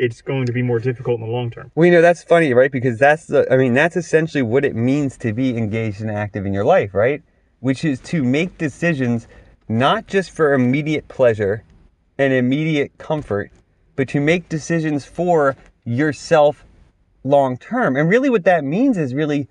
[0.00, 1.70] it's going to be more difficult in the long term.
[1.74, 2.72] Well, you know, that's funny, right?
[2.72, 6.46] Because that's the, I mean, that's essentially what it means to be engaged and active
[6.46, 7.22] in your life, right?
[7.60, 9.28] Which is to make decisions
[9.68, 11.64] not just for immediate pleasure
[12.18, 13.52] and immediate comfort,
[13.94, 16.64] but to make decisions for yourself
[17.22, 17.94] long term.
[17.94, 19.48] And really, what that means is really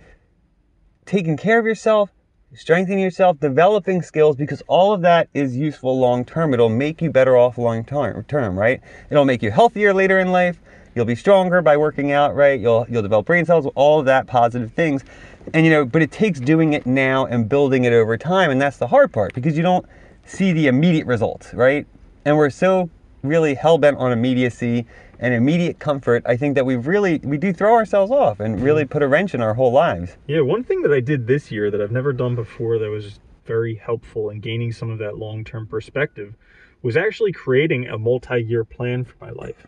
[1.05, 2.09] taking care of yourself,
[2.55, 6.53] strengthening yourself, developing skills, because all of that is useful long term.
[6.53, 8.81] It'll make you better off long term, right?
[9.09, 10.59] It'll make you healthier later in life.
[10.95, 12.59] You'll be stronger by working out, right?
[12.59, 15.03] You'll you'll develop brain cells, all of that positive things.
[15.53, 18.61] And you know, but it takes doing it now and building it over time, and
[18.61, 19.85] that's the hard part because you don't
[20.25, 21.85] see the immediate results, right?
[22.25, 22.89] And we're so
[23.23, 24.85] really hell bent on immediacy
[25.19, 28.85] and immediate comfort, I think that we really we do throw ourselves off and really
[28.85, 30.15] put a wrench in our whole lives.
[30.27, 33.19] Yeah, one thing that I did this year that I've never done before that was
[33.45, 36.35] very helpful in gaining some of that long-term perspective
[36.81, 39.67] was actually creating a multi-year plan for my life.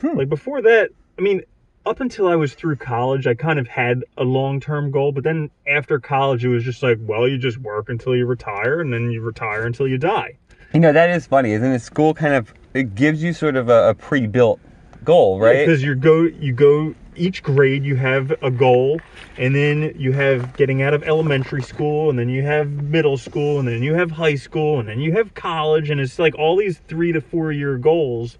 [0.00, 0.16] Hmm.
[0.16, 1.42] Like before that, I mean,
[1.86, 5.50] up until I was through college, I kind of had a long-term goal, but then
[5.66, 9.10] after college it was just like, well, you just work until you retire and then
[9.10, 10.38] you retire until you die.
[10.74, 11.82] You know, that is funny, isn't it?
[11.82, 14.60] School kind of it gives you sort of a, a pre-built
[15.04, 15.66] goal, right?
[15.66, 18.98] Because you go you go each grade you have a goal
[19.36, 23.58] and then you have getting out of elementary school and then you have middle school
[23.58, 26.56] and then you have high school and then you have college and it's like all
[26.56, 28.38] these 3 to 4 year goals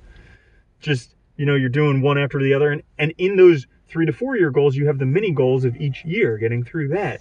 [0.80, 4.12] just you know you're doing one after the other and and in those 3 to
[4.12, 7.20] 4 year goals you have the mini goals of each year getting through that.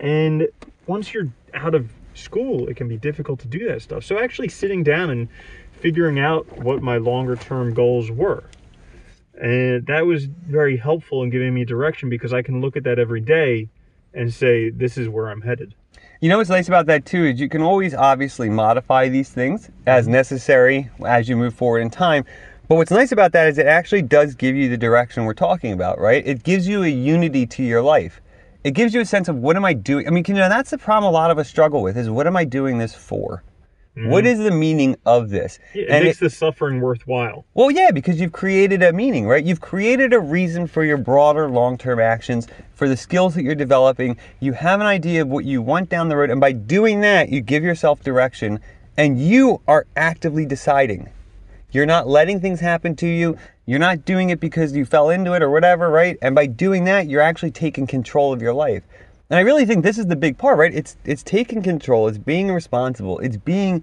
[0.00, 0.48] And
[0.86, 4.02] once you're out of school it can be difficult to do that stuff.
[4.02, 5.28] So actually sitting down and
[5.80, 8.44] figuring out what my longer term goals were
[9.38, 12.98] and that was very helpful in giving me direction because I can look at that
[12.98, 13.68] every day
[14.14, 15.74] and say, this is where I'm headed.
[16.20, 19.70] You know what's nice about that too is you can always obviously modify these things
[19.86, 20.12] as mm-hmm.
[20.12, 22.24] necessary as you move forward in time.
[22.68, 25.72] But what's nice about that is it actually does give you the direction we're talking
[25.72, 26.26] about, right?
[26.26, 28.20] It gives you a unity to your life.
[28.64, 30.08] It gives you a sense of what am I doing?
[30.08, 32.26] I mean, you know, that's the problem a lot of us struggle with is what
[32.26, 33.44] am I doing this for?
[33.96, 34.10] Mm-hmm.
[34.10, 35.58] What is the meaning of this?
[35.72, 37.46] Yeah, it and makes it, the suffering worthwhile.
[37.54, 39.42] Well, yeah, because you've created a meaning, right?
[39.42, 43.54] You've created a reason for your broader long term actions, for the skills that you're
[43.54, 44.18] developing.
[44.38, 46.30] You have an idea of what you want down the road.
[46.30, 48.60] And by doing that, you give yourself direction
[48.98, 51.08] and you are actively deciding.
[51.70, 53.38] You're not letting things happen to you.
[53.64, 56.16] You're not doing it because you fell into it or whatever, right?
[56.22, 58.82] And by doing that, you're actually taking control of your life.
[59.28, 60.72] And I really think this is the big part, right?
[60.72, 63.82] It's it's taking control, it's being responsible, it's being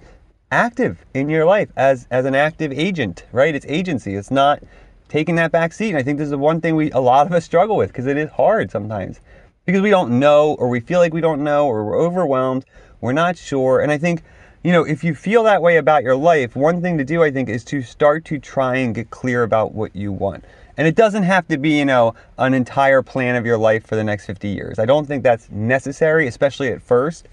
[0.52, 3.54] active in your life as as an active agent, right?
[3.54, 4.16] It's agency.
[4.16, 4.64] It's not
[5.10, 5.90] taking that back seat.
[5.90, 7.90] And I think this is the one thing we a lot of us struggle with
[7.90, 9.20] because it is hard sometimes.
[9.66, 12.66] Because we don't know or we feel like we don't know or we're overwhelmed,
[13.02, 13.82] we're not sure.
[13.82, 14.24] And I think
[14.64, 17.32] you know, if you feel that way about your life, one thing to do, I
[17.32, 20.46] think, is to start to try and get clear about what you want.
[20.78, 23.96] And it doesn't have to be, you know, an entire plan of your life for
[23.96, 24.80] the next 50 years.
[24.80, 27.28] I don't think that's necessary, especially at first.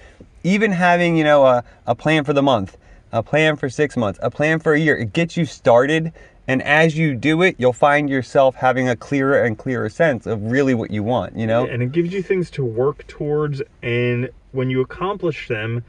[0.44, 2.76] Even having, you know, a, a plan for the month,
[3.12, 6.12] a plan for six months, a plan for a year, it gets you started.
[6.48, 10.42] And as you do it, you'll find yourself having a clearer and clearer sense of
[10.42, 11.66] really what you want, you know?
[11.66, 13.62] And it gives you things to work towards.
[13.83, 15.85] And when you accomplish them,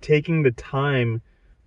[0.00, 1.20] taking the time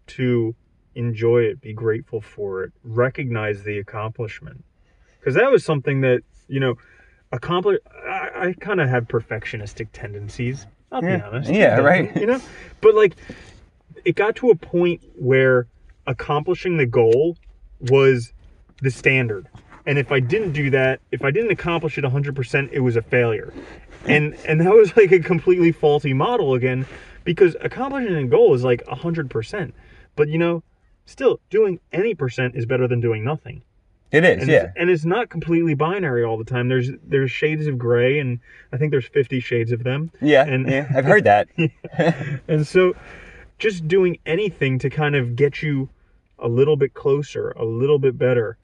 [0.07, 0.55] to
[0.95, 4.63] enjoy it, be grateful for it, recognize the accomplishment
[5.19, 6.75] because that was something that you know
[7.31, 7.79] accomplish.
[8.05, 10.65] I, I kind of have perfectionistic tendencies.
[10.91, 11.17] I'll yeah.
[11.17, 11.51] be honest.
[11.51, 12.15] Yeah, right.
[12.15, 12.41] You know,
[12.81, 13.15] but like
[14.05, 15.67] it got to a point where
[16.05, 17.37] accomplishing the goal
[17.81, 18.33] was
[18.81, 19.47] the standard.
[19.85, 23.01] And if I didn't do that, if I didn't accomplish it 100%, it was a
[23.01, 23.53] failure.
[24.05, 26.85] And and that was like a completely faulty model again
[27.23, 29.73] because accomplishing a goal is like 100%.
[30.15, 30.63] But you know,
[31.05, 33.61] still doing any percent is better than doing nothing.
[34.11, 34.63] It is, and yeah.
[34.63, 36.69] It's, and it's not completely binary all the time.
[36.69, 38.39] There's there's shades of gray, and
[38.71, 40.11] I think there's 50 shades of them.
[40.21, 41.49] Yeah, and yeah, I've heard that.
[42.47, 42.95] and so,
[43.59, 45.89] just doing anything to kind of get you
[46.39, 48.57] a little bit closer, a little bit better,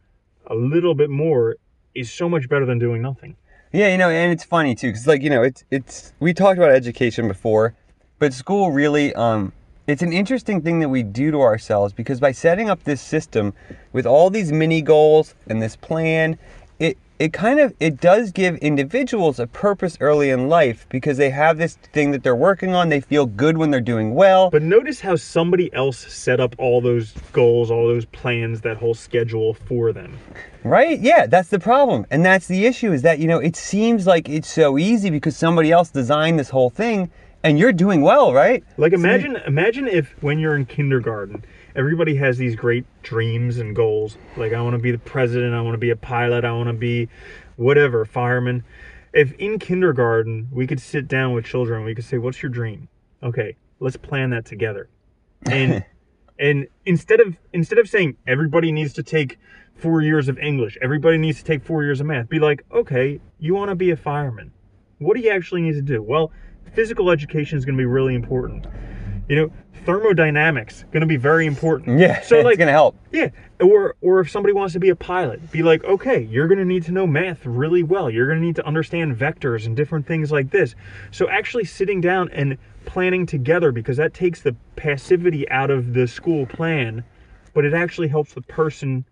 [0.47, 1.57] a little bit more
[1.93, 3.35] is so much better than doing nothing.
[3.73, 6.57] Yeah, you know, and it's funny too, because like you know, it's it's we talked
[6.57, 7.75] about education before,
[8.17, 9.51] but school really um
[9.87, 13.53] it's an interesting thing that we do to ourselves because by setting up this system
[13.91, 16.37] with all these mini goals and this plan
[16.79, 21.29] it it kind of it does give individuals a purpose early in life because they
[21.29, 24.49] have this thing that they're working on they feel good when they're doing well.
[24.49, 28.95] But notice how somebody else set up all those goals all those plans that whole
[28.95, 30.17] schedule for them.
[30.63, 30.99] Right?
[30.99, 32.05] Yeah that's the problem.
[32.09, 35.37] And that's the issue is that you know it seems like it's so easy because
[35.37, 37.11] somebody else designed this whole thing
[37.43, 38.63] and you're doing well, right?
[38.77, 41.43] Like imagine so, imagine if when you're in kindergarten,
[41.75, 44.17] everybody has these great dreams and goals.
[44.37, 46.67] Like I want to be the president, I want to be a pilot, I want
[46.67, 47.09] to be
[47.55, 48.63] whatever, fireman.
[49.13, 52.87] If in kindergarten we could sit down with children, we could say, "What's your dream?"
[53.21, 54.89] Okay, let's plan that together.
[55.45, 55.85] And
[56.39, 59.37] And instead of instead of saying everybody needs to take
[59.75, 63.19] four years of English, everybody needs to take four years of math, be like, okay,
[63.39, 64.51] you want to be a fireman.
[64.99, 66.01] What do you actually need to do?
[66.01, 66.31] Well,
[66.73, 68.65] physical education is going to be really important.
[69.29, 69.51] You know,
[69.85, 71.99] thermodynamics going to be very important.
[71.99, 72.95] Yeah, So it's like, gonna help.
[73.11, 73.29] yeah,
[73.61, 76.65] or or if somebody wants to be a pilot, be like, okay, you're going to
[76.65, 78.09] need to know math really well.
[78.09, 80.75] You're going to need to understand vectors and different things like this.
[81.11, 86.07] So actually sitting down and planning together because that takes the passivity out of the
[86.07, 87.03] school plan,
[87.53, 89.05] but it actually helps the person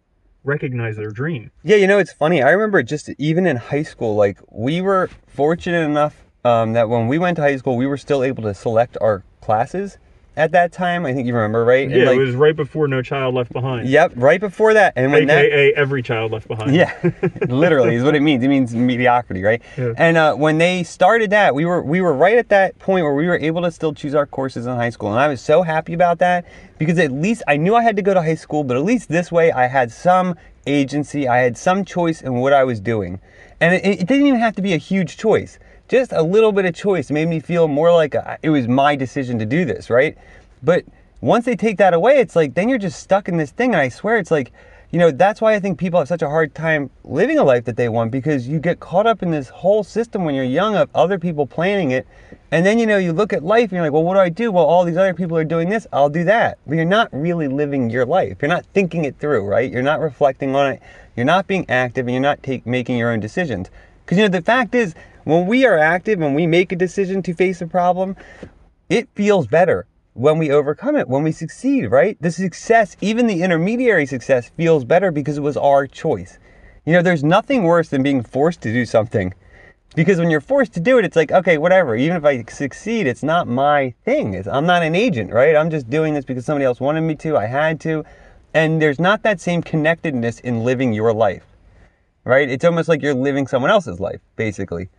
[0.44, 1.52] recognize their dream.
[1.64, 2.42] Yeah, you know, it's funny.
[2.42, 7.08] I remember just even in high school, like we were fortunate enough um, that when
[7.08, 9.98] we went to high school, we were still able to select our classes
[10.38, 11.06] at that time.
[11.06, 11.90] I think you remember, right?
[11.90, 13.88] Yeah, like, it was right before No Child Left Behind.
[13.88, 16.74] Yep, right before that, and when that AKA Every Child Left Behind.
[16.74, 16.94] Yeah,
[17.48, 18.44] literally is what it means.
[18.44, 19.62] It means mediocrity, right?
[19.78, 19.94] Yeah.
[19.98, 23.14] And uh, when they started that, we were we were right at that point where
[23.14, 25.62] we were able to still choose our courses in high school, and I was so
[25.64, 26.46] happy about that
[26.78, 29.10] because at least I knew I had to go to high school, but at least
[29.10, 30.36] this way I had some
[30.66, 33.20] agency, I had some choice in what I was doing,
[33.60, 35.60] and it, it didn't even have to be a huge choice.
[35.92, 37.12] Just a little bit of choice.
[37.12, 40.18] Made me feel more like a, it was my decision to do this, right?
[40.64, 40.86] But
[41.20, 43.82] once they take that away, it's like then you're just stuck in this thing, and
[43.82, 44.54] I swear it's like
[44.92, 47.64] you know that's why i think people have such a hard time living a life
[47.64, 50.76] that they want because you get caught up in this whole system when you're young
[50.76, 52.06] of other people planning it
[52.52, 54.28] and then you know you look at life and you're like well what do i
[54.28, 54.52] do?
[54.52, 56.58] Well all these other people are doing this i'll do that.
[56.68, 58.38] But you're not really living your life.
[58.42, 59.72] You're not thinking it through right?
[59.72, 60.82] You're not reflecting on it.
[61.16, 63.70] You're not being active and you're not take, making your own decisions.
[64.04, 64.94] Because you know the fact is
[65.24, 68.16] when we are active and we make a decision to face a problem
[68.92, 72.18] it feels better when we overcome it, when we succeed, right?
[72.20, 76.38] The success, even the intermediary success, feels better because it was our choice.
[76.86, 79.34] You know, there's nothing worse than being forced to do something.
[79.96, 81.96] Because when you're forced to do it, it's like, okay, whatever.
[81.96, 84.34] Even if I succeed, it's not my thing.
[84.34, 85.56] It's, I'm not an agent, right?
[85.56, 87.38] I'm just doing this because somebody else wanted me to.
[87.38, 88.04] I had to.
[88.54, 91.46] And there's not that same connectedness in living your life,
[92.26, 92.50] right?
[92.50, 94.90] It's almost like you're living someone else's life, basically.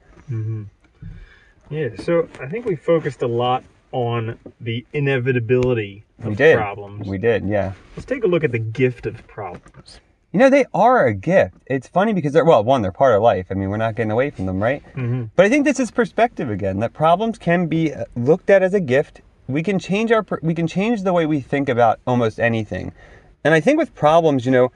[1.71, 6.57] Yeah, so I think we focused a lot on the inevitability of We did.
[6.57, 7.07] problems.
[7.07, 7.73] We did, yeah.
[7.97, 10.01] Let's take a look at the gift of problems.
[10.33, 11.57] You know, they are a gift.
[11.67, 13.47] It's funny because they're, well, one, they're part of life.
[13.51, 14.83] I mean, we're not getting away from them, right?
[14.95, 15.25] Mm-hmm.
[15.37, 18.73] But I think this is perspective again, that problems can be uh, looked at as
[18.73, 19.21] a gift.
[19.47, 22.93] We can change our, we can change the way we think about almost anything.
[23.45, 24.73] And I think with problems, you know,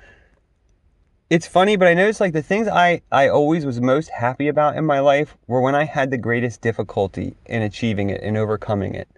[1.29, 4.77] it's funny, but I noticed like the things I, I always was most happy about
[4.77, 8.95] in my life were when I had the greatest difficulty in achieving it and overcoming
[8.95, 9.09] it.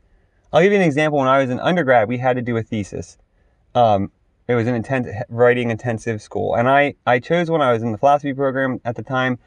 [0.53, 1.19] I'll give you an example.
[1.19, 3.19] When I was an undergrad, we had to do a thesis.
[3.75, 4.11] Um,
[4.47, 7.61] it was an intense writing intensive school, and I I chose one.
[7.61, 9.39] I was in the philosophy program at the time.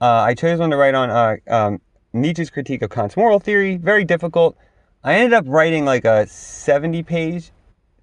[0.00, 1.80] Uh, I chose one to write on uh, um,
[2.12, 3.76] Nietzsche's critique of Kant's moral theory.
[3.76, 4.56] Very difficult.
[5.02, 7.50] I ended up writing like a seventy page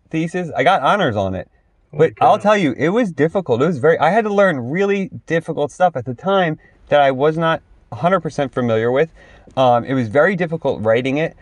[0.09, 0.51] thesis.
[0.53, 1.49] I got honors on it.
[1.93, 2.13] But.
[2.21, 3.61] I'll tell you, it was difficult.
[3.61, 3.97] It was very.
[3.99, 7.61] I had to learn really difficult stuff at the time that I was not
[7.91, 9.11] 100% familiar with.
[9.57, 11.35] Um, it was very difficult writing it,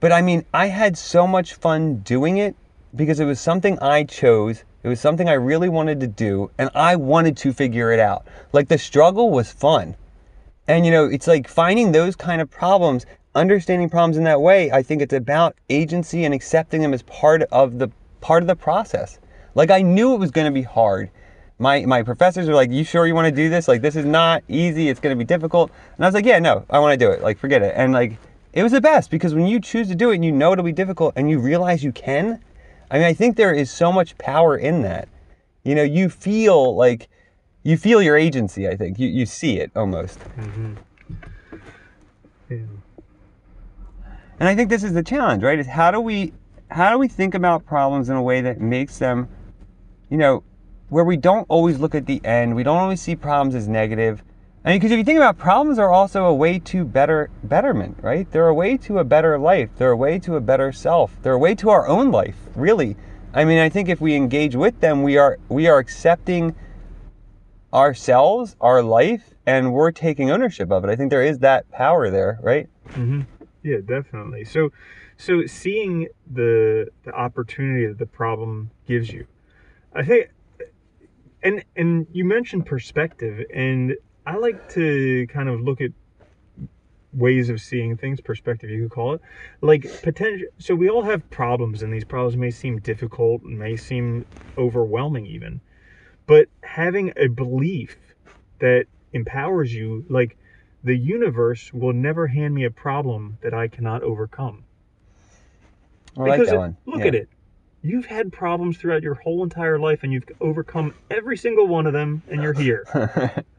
[0.00, 2.54] but I mean, I had so much fun doing it
[2.94, 4.64] because it was something I chose.
[4.82, 8.26] It was something I really wanted to do, and I wanted to figure it out.
[8.52, 9.96] Like the struggle was fun.
[10.68, 14.70] And you know, it's like finding those kind of problems, understanding problems in that way.
[14.70, 17.90] I think it's about agency and accepting them as part of the
[18.20, 19.18] part of the process.
[19.56, 21.10] Like I knew it was going to be hard.
[21.58, 23.66] My my professors were like, "You sure you want to do this?
[23.66, 24.90] Like this is not easy.
[24.90, 27.10] It's going to be difficult." And I was like, "Yeah, no, I want to do
[27.10, 27.22] it.
[27.22, 28.18] Like forget it." And like
[28.52, 30.64] it was the best because when you choose to do it and you know it'll
[30.64, 32.38] be difficult and you realize you can,
[32.90, 35.08] I mean, I think there is so much power in that.
[35.64, 37.08] You know, you feel like
[37.62, 38.68] you feel your agency.
[38.68, 40.18] I think you you see it almost.
[40.18, 40.74] Mm-hmm.
[42.50, 42.58] Yeah.
[44.38, 45.58] And I think this is the challenge, right?
[45.58, 46.34] Is how do we
[46.70, 49.28] how do we think about problems in a way that makes them,
[50.10, 50.42] you know,
[50.88, 54.22] where we don't always look at the end, we don't always see problems as negative.
[54.64, 58.30] Mean, because if you think about problems are also a way to better betterment, right?
[58.32, 59.70] They're a way to a better life.
[59.76, 61.16] They're a way to a better self.
[61.22, 62.96] They're a way to our own life, really.
[63.32, 66.56] I mean, I think if we engage with them, we are we are accepting
[67.72, 70.90] ourselves, our life, and we're taking ownership of it.
[70.90, 72.68] I think there is that power there, right?
[72.88, 73.20] Mm-hmm.
[73.62, 74.44] Yeah, definitely.
[74.44, 74.72] So,
[75.16, 79.26] so seeing the the opportunity that the problem gives you,
[79.96, 80.28] I think,
[81.42, 83.94] and and you mentioned perspective, and
[84.26, 85.90] I like to kind of look at
[87.12, 89.20] ways of seeing things, perspective you could call it,
[89.62, 90.46] like potential.
[90.58, 94.26] So we all have problems, and these problems may seem difficult, may seem
[94.58, 95.60] overwhelming, even,
[96.26, 97.96] but having a belief
[98.60, 100.36] that empowers you, like
[100.84, 104.64] the universe will never hand me a problem that I cannot overcome.
[106.16, 106.76] I like because that one.
[106.86, 107.06] look Yeah.
[107.06, 107.28] at it.
[107.86, 111.92] You've had problems throughout your whole entire life and you've overcome every single one of
[111.92, 112.84] them and you're here.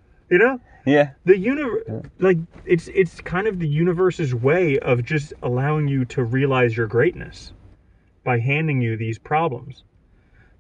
[0.30, 0.60] you know?
[0.86, 1.12] yeah.
[1.26, 1.84] The universe
[2.20, 6.88] like it's it's kind of the universe's way of just allowing you to realize your
[6.88, 7.52] greatness
[8.24, 9.84] by handing you these problems.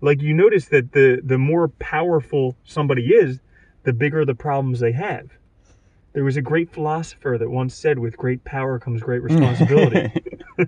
[0.02, 3.40] Like you notice that the the more powerful somebody is,
[3.84, 5.30] the bigger the problems they have.
[6.18, 10.12] There was a great philosopher that once said, "With great power comes great responsibility."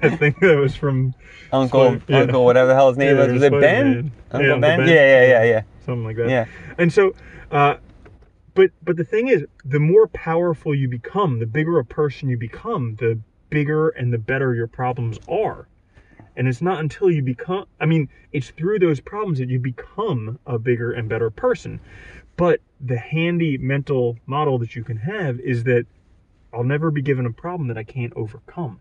[0.00, 1.14] I think that was from
[1.52, 2.20] Uncle, Spon- yeah.
[2.20, 3.32] Uncle, whatever the hell his name Yeah, was.
[3.34, 3.60] Was it Spider-Man.
[3.60, 3.92] Ben?
[3.92, 4.78] Yeah, Uncle Uncle Ben?
[4.78, 4.88] Ben.
[4.88, 5.62] Yeah, yeah, yeah, yeah.
[5.84, 6.30] something like that.
[6.30, 6.46] Yeah.
[6.78, 7.14] And so,
[7.50, 7.74] uh,
[8.54, 12.38] but but the thing is, the more powerful you become, the bigger a person you
[12.38, 13.20] become, the
[13.50, 15.68] bigger and the better your problems are.
[16.34, 20.38] And it's not until you become, I mean, it's through those problems that you become
[20.46, 21.80] a bigger and better person.
[22.40, 25.84] But the handy mental model that you can have is that
[26.54, 28.80] I'll never be given a problem that I can't overcome.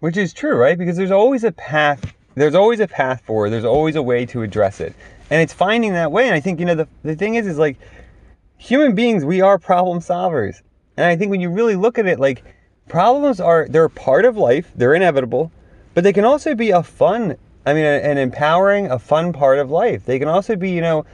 [0.00, 0.76] Which is true, right?
[0.76, 2.12] Because there's always a path.
[2.34, 3.50] There's always a path forward.
[3.50, 4.96] There's always a way to address it,
[5.30, 6.26] and it's finding that way.
[6.26, 7.78] And I think you know the the thing is, is like
[8.58, 10.60] human beings, we are problem solvers.
[10.96, 12.42] And I think when you really look at it, like
[12.88, 14.72] problems are they're part of life.
[14.74, 15.52] They're inevitable,
[15.94, 17.36] but they can also be a fun.
[17.64, 20.04] I mean, an empowering, a fun part of life.
[20.04, 21.06] They can also be, you know,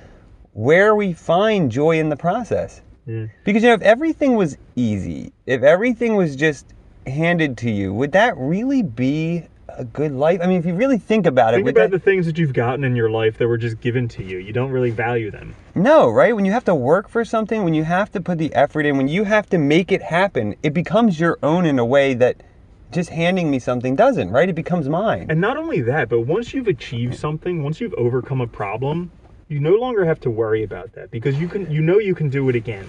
[0.59, 2.83] where we find joy in the process.
[3.07, 3.27] Yeah.
[3.45, 6.67] Because you know, if everything was easy, if everything was just
[7.07, 10.41] handed to you, would that really be a good life?
[10.43, 12.55] I mean, if you really think about it, Think about that, the things that you've
[12.55, 14.39] gotten in your life that were just given to you.
[14.39, 15.55] You don't really value them.
[15.77, 16.35] no, right?
[16.35, 18.97] When you have to work for something, when you have to put the effort in,
[18.97, 22.43] when you have to make it happen, it becomes your own in a way that
[22.91, 24.49] just handing me something doesn't, right?
[24.49, 25.27] It becomes mine.
[25.31, 29.13] And not only that, but once you've achieved something, once you've overcome a problem,
[29.49, 32.29] you no longer have to worry about that because you can you know you can
[32.29, 32.87] do it again.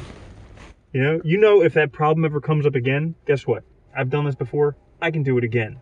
[0.94, 3.64] You know, you know if that problem ever comes up again, guess what?
[3.96, 4.76] I've done this before.
[5.02, 5.80] I can do it again.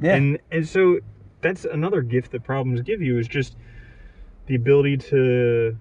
[0.00, 0.14] yeah.
[0.16, 0.98] And and so
[1.40, 3.56] that's another gift that problems give you is just
[4.46, 5.78] the ability to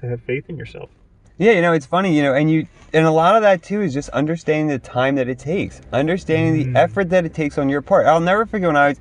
[0.00, 0.90] to have faith in yourself.
[1.38, 3.80] Yeah, you know, it's funny, you know, and you and a lot of that too
[3.80, 6.74] is just understanding the time that it takes, understanding Mm.
[6.74, 8.06] the effort that it takes on your part.
[8.06, 8.98] I'll never forget when I was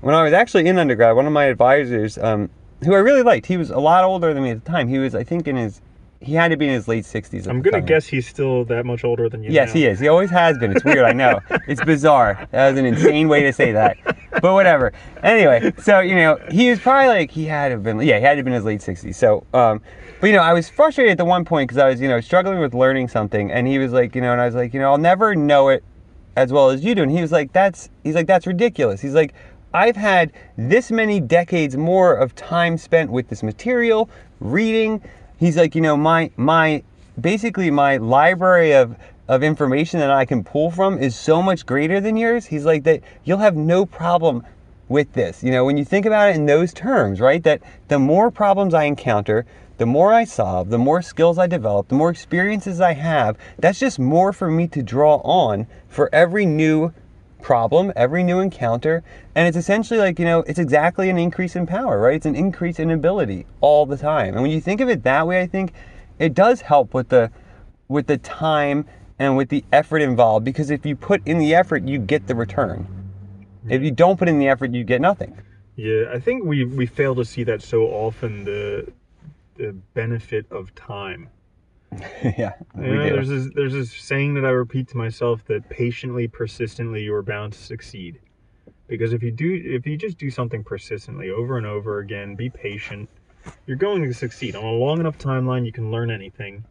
[0.00, 2.50] when I was actually in undergrad, one of my advisors, um,
[2.84, 4.88] who I really liked, he was a lot older than me at the time.
[4.88, 5.80] He was, I think, in his
[6.20, 7.46] he had to be in his late sixties.
[7.46, 9.50] I'm gonna guess he's still that much older than you.
[9.52, 9.74] Yes, now.
[9.74, 10.00] he is.
[10.00, 10.72] He always has been.
[10.72, 11.04] It's weird.
[11.04, 11.40] I know.
[11.68, 12.48] It's bizarre.
[12.50, 13.98] That was an insane way to say that.
[14.40, 14.94] But whatever.
[15.22, 18.00] Anyway, so you know, he was probably like he had to have been.
[18.00, 19.18] Yeah, he had to have been in his late sixties.
[19.18, 19.82] So, um,
[20.20, 22.20] but you know, I was frustrated at the one point because I was you know
[22.20, 24.80] struggling with learning something, and he was like, you know, and I was like, you
[24.80, 25.84] know, I'll never know it
[26.36, 27.02] as well as you do.
[27.02, 29.00] And he was like, that's he's like that's ridiculous.
[29.00, 29.34] He's like.
[29.74, 34.08] I've had this many decades more of time spent with this material,
[34.40, 35.02] reading.
[35.36, 36.82] He's like, you know, my my
[37.20, 38.96] basically my library of
[39.28, 42.46] of information that I can pull from is so much greater than yours.
[42.46, 44.42] He's like that you'll have no problem
[44.88, 45.42] with this.
[45.42, 47.42] You know, when you think about it in those terms, right?
[47.42, 49.44] That the more problems I encounter,
[49.76, 53.78] the more I solve, the more skills I develop, the more experiences I have, that's
[53.78, 56.94] just more for me to draw on for every new
[57.40, 59.02] problem, every new encounter.
[59.34, 62.14] And it's essentially like, you know, it's exactly an increase in power, right?
[62.14, 64.34] It's an increase in ability all the time.
[64.34, 65.72] And when you think of it that way, I think
[66.18, 67.30] it does help with the
[67.88, 68.84] with the time
[69.18, 72.34] and with the effort involved because if you put in the effort, you get the
[72.34, 72.86] return.
[73.68, 75.36] If you don't put in the effort, you get nothing.
[75.76, 78.92] Yeah, I think we we fail to see that so often the
[79.56, 81.28] the benefit of time.
[82.22, 86.28] yeah, You know, there's this there's this saying that I repeat to myself that patiently,
[86.28, 88.20] persistently, you are bound to succeed.
[88.86, 92.50] Because if you do, if you just do something persistently over and over again, be
[92.50, 93.08] patient,
[93.66, 95.64] you're going to succeed on a long enough timeline.
[95.64, 96.64] You can learn anything,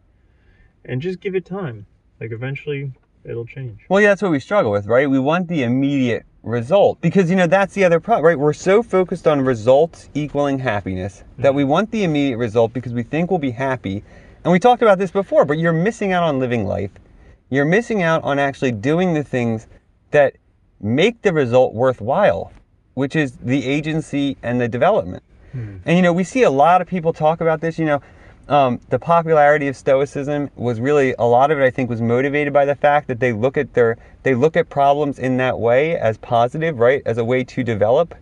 [0.84, 1.86] and just give it time.
[2.20, 2.92] Like eventually,
[3.24, 3.80] it'll change.
[3.88, 5.08] Well, yeah, that's what we struggle with, right?
[5.08, 8.38] We want the immediate result because you know that's the other problem, right?
[8.38, 11.56] We're so focused on results equaling happiness that mm-hmm.
[11.56, 14.02] we want the immediate result because we think we'll be happy.
[14.48, 16.90] And we talked about this before, but you're missing out on living life.
[17.50, 19.66] You're missing out on actually doing the things
[20.10, 20.36] that
[20.80, 22.50] make the result worthwhile,
[22.94, 25.22] which is the agency and the development.
[25.84, 27.78] And you know, we see a lot of people talk about this.
[27.78, 28.02] You know,
[28.48, 31.62] um, the popularity of Stoicism was really a lot of it.
[31.62, 34.70] I think was motivated by the fact that they look at their they look at
[34.70, 38.14] problems in that way as positive, right, as a way to develop.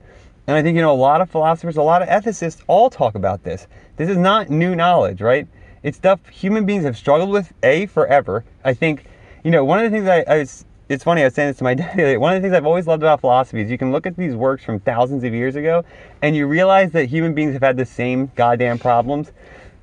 [0.49, 3.15] And I think you know a lot of philosophers, a lot of ethicists, all talk
[3.15, 3.69] about this.
[3.97, 5.47] This is not new knowledge, right?
[5.87, 8.45] It's stuff human beings have struggled with a forever.
[8.65, 9.05] I think,
[9.45, 11.59] you know, one of the things I, I was it's funny, I was saying this
[11.59, 12.19] to my dad.
[12.19, 14.35] One of the things I've always loved about philosophy is you can look at these
[14.35, 15.85] works from thousands of years ago
[16.23, 19.31] and you realize that human beings have had the same goddamn problems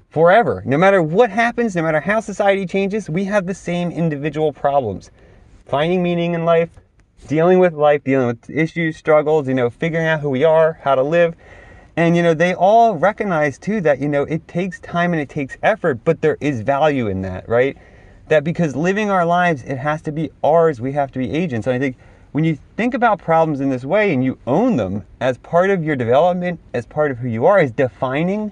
[0.10, 0.62] forever.
[0.66, 5.10] No matter what happens, no matter how society changes, we have the same individual problems.
[5.68, 6.82] Finding meaning in life,
[7.28, 10.96] dealing with life, dealing with issues, struggles, you know, figuring out who we are, how
[10.96, 11.34] to live.
[11.96, 15.30] And, you know, they all recognize too that, you know, it takes time and it
[15.30, 17.78] takes effort, but there is value in that, right?
[18.30, 21.68] That because living our lives, it has to be ours, we have to be agents.
[21.68, 21.98] And I think
[22.32, 25.84] when you think about problems in this way and you own them as part of
[25.84, 28.52] your development, as part of who you are, as defining,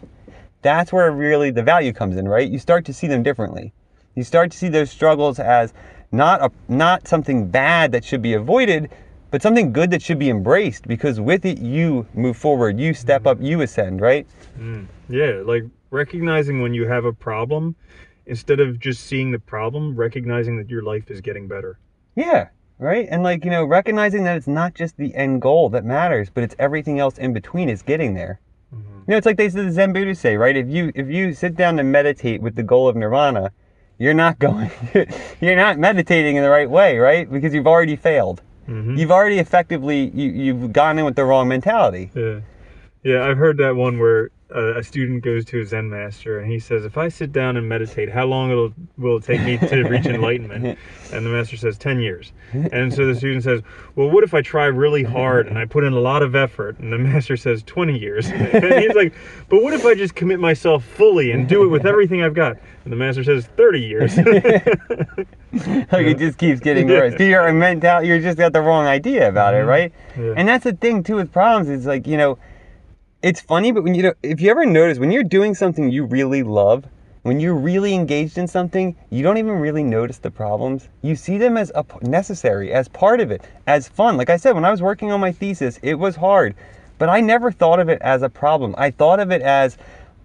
[0.61, 2.47] that's where really the value comes in, right?
[2.47, 3.73] You start to see them differently.
[4.13, 5.73] You start to see those struggles as
[6.11, 8.91] not a not something bad that should be avoided,
[9.31, 13.25] but something good that should be embraced because with it you move forward, you step
[13.25, 14.27] up, you ascend, right?
[14.59, 14.85] Mm.
[15.09, 17.75] Yeah, like recognizing when you have a problem
[18.25, 21.79] instead of just seeing the problem, recognizing that your life is getting better.
[22.15, 23.07] Yeah, right?
[23.09, 26.43] And like, you know, recognizing that it's not just the end goal that matters, but
[26.43, 28.39] it's everything else in between is getting there.
[28.75, 28.99] Mm-hmm.
[28.99, 30.55] You know, it's like they the Zen Buddhists say, right?
[30.55, 33.51] If you if you sit down and meditate with the goal of nirvana,
[33.97, 34.69] you're not going
[35.39, 38.95] you're not meditating in the right way right because you've already failed mm-hmm.
[38.95, 42.39] you've already effectively you, you've gone in with the wrong mentality yeah
[43.03, 46.51] yeah i've heard that one where a, a, student goes to a Zen master and
[46.51, 49.57] he says, "If I sit down and meditate, how long it'll, will it take me
[49.57, 50.77] to reach enlightenment?"
[51.13, 53.61] And the master says, 10 years." And so the student says,
[53.95, 56.79] "Well, what if I try really hard and I put in a lot of effort?"
[56.79, 59.13] And the master says, "20 years." And he's like,
[59.49, 62.57] "But what if I just commit myself fully and do it with everything I've got?"
[62.83, 64.17] And the master says, "30 years."
[65.87, 67.13] like it just keeps getting worse.
[67.19, 67.25] Yeah.
[67.25, 68.03] You're mental.
[68.03, 69.67] You're just got the wrong idea about mm-hmm.
[69.67, 69.93] it, right?
[70.17, 70.33] Yeah.
[70.37, 71.69] And that's the thing too with problems.
[71.69, 72.37] It's like you know
[73.23, 76.41] it's funny, but when you if you ever notice when you're doing something you really
[76.41, 76.85] love,
[77.21, 80.89] when you're really engaged in something, you don't even really notice the problems.
[81.03, 84.17] You see them as a, necessary, as part of it, as fun.
[84.17, 86.55] Like I said, when I was working on my thesis, it was hard,
[86.97, 88.73] but I never thought of it as a problem.
[88.75, 89.77] I thought of it as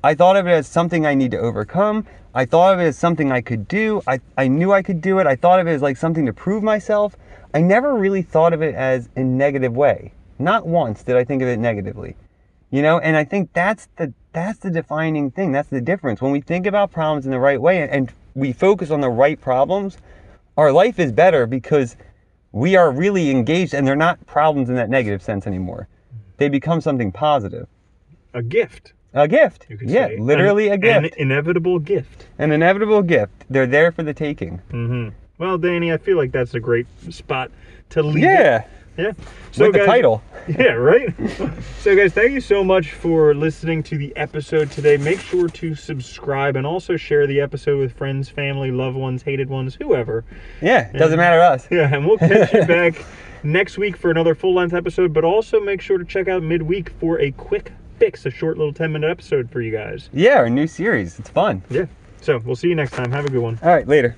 [0.02, 2.06] I thought of it as something I need to overcome.
[2.34, 4.00] I thought of it as something I could do.
[4.06, 5.26] I, I knew I could do it.
[5.26, 7.14] I thought of it as like something to prove myself.
[7.52, 10.12] I never really thought of it as a negative way.
[10.38, 12.16] Not once did I think of it negatively.
[12.70, 15.52] You know, and I think that's the that's the defining thing.
[15.52, 16.20] That's the difference.
[16.20, 19.08] When we think about problems in the right way and, and we focus on the
[19.08, 19.98] right problems,
[20.56, 21.96] our life is better because
[22.52, 25.88] we are really engaged and they're not problems in that negative sense anymore.
[26.36, 27.66] They become something positive.
[28.34, 28.92] A gift.
[29.14, 29.66] A gift.
[29.70, 30.18] You could yeah, say.
[30.18, 30.98] literally an, a gift.
[30.98, 32.26] An inevitable gift.
[32.38, 33.46] An inevitable gift.
[33.48, 34.60] They're there for the taking.
[34.70, 35.08] Mm-hmm.
[35.38, 37.50] Well, Danny, I feel like that's a great spot
[37.90, 38.24] to leave.
[38.24, 38.62] Yeah.
[38.62, 38.68] It.
[38.96, 39.12] Yeah.
[39.52, 40.22] So With the guys, title.
[40.48, 41.12] Yeah, right?
[41.80, 44.96] so, guys, thank you so much for listening to the episode today.
[44.96, 49.48] Make sure to subscribe and also share the episode with friends, family, loved ones, hated
[49.48, 50.24] ones, whoever.
[50.62, 51.68] Yeah, doesn't and, matter to us.
[51.70, 53.04] Yeah, and we'll catch you back
[53.42, 56.90] next week for another full length episode, but also make sure to check out midweek
[57.00, 60.10] for a quick fix, a short little 10 minute episode for you guys.
[60.12, 61.18] Yeah, our new series.
[61.18, 61.60] It's fun.
[61.70, 61.86] Yeah.
[62.20, 63.10] So, we'll see you next time.
[63.10, 63.58] Have a good one.
[63.64, 64.16] All right, later.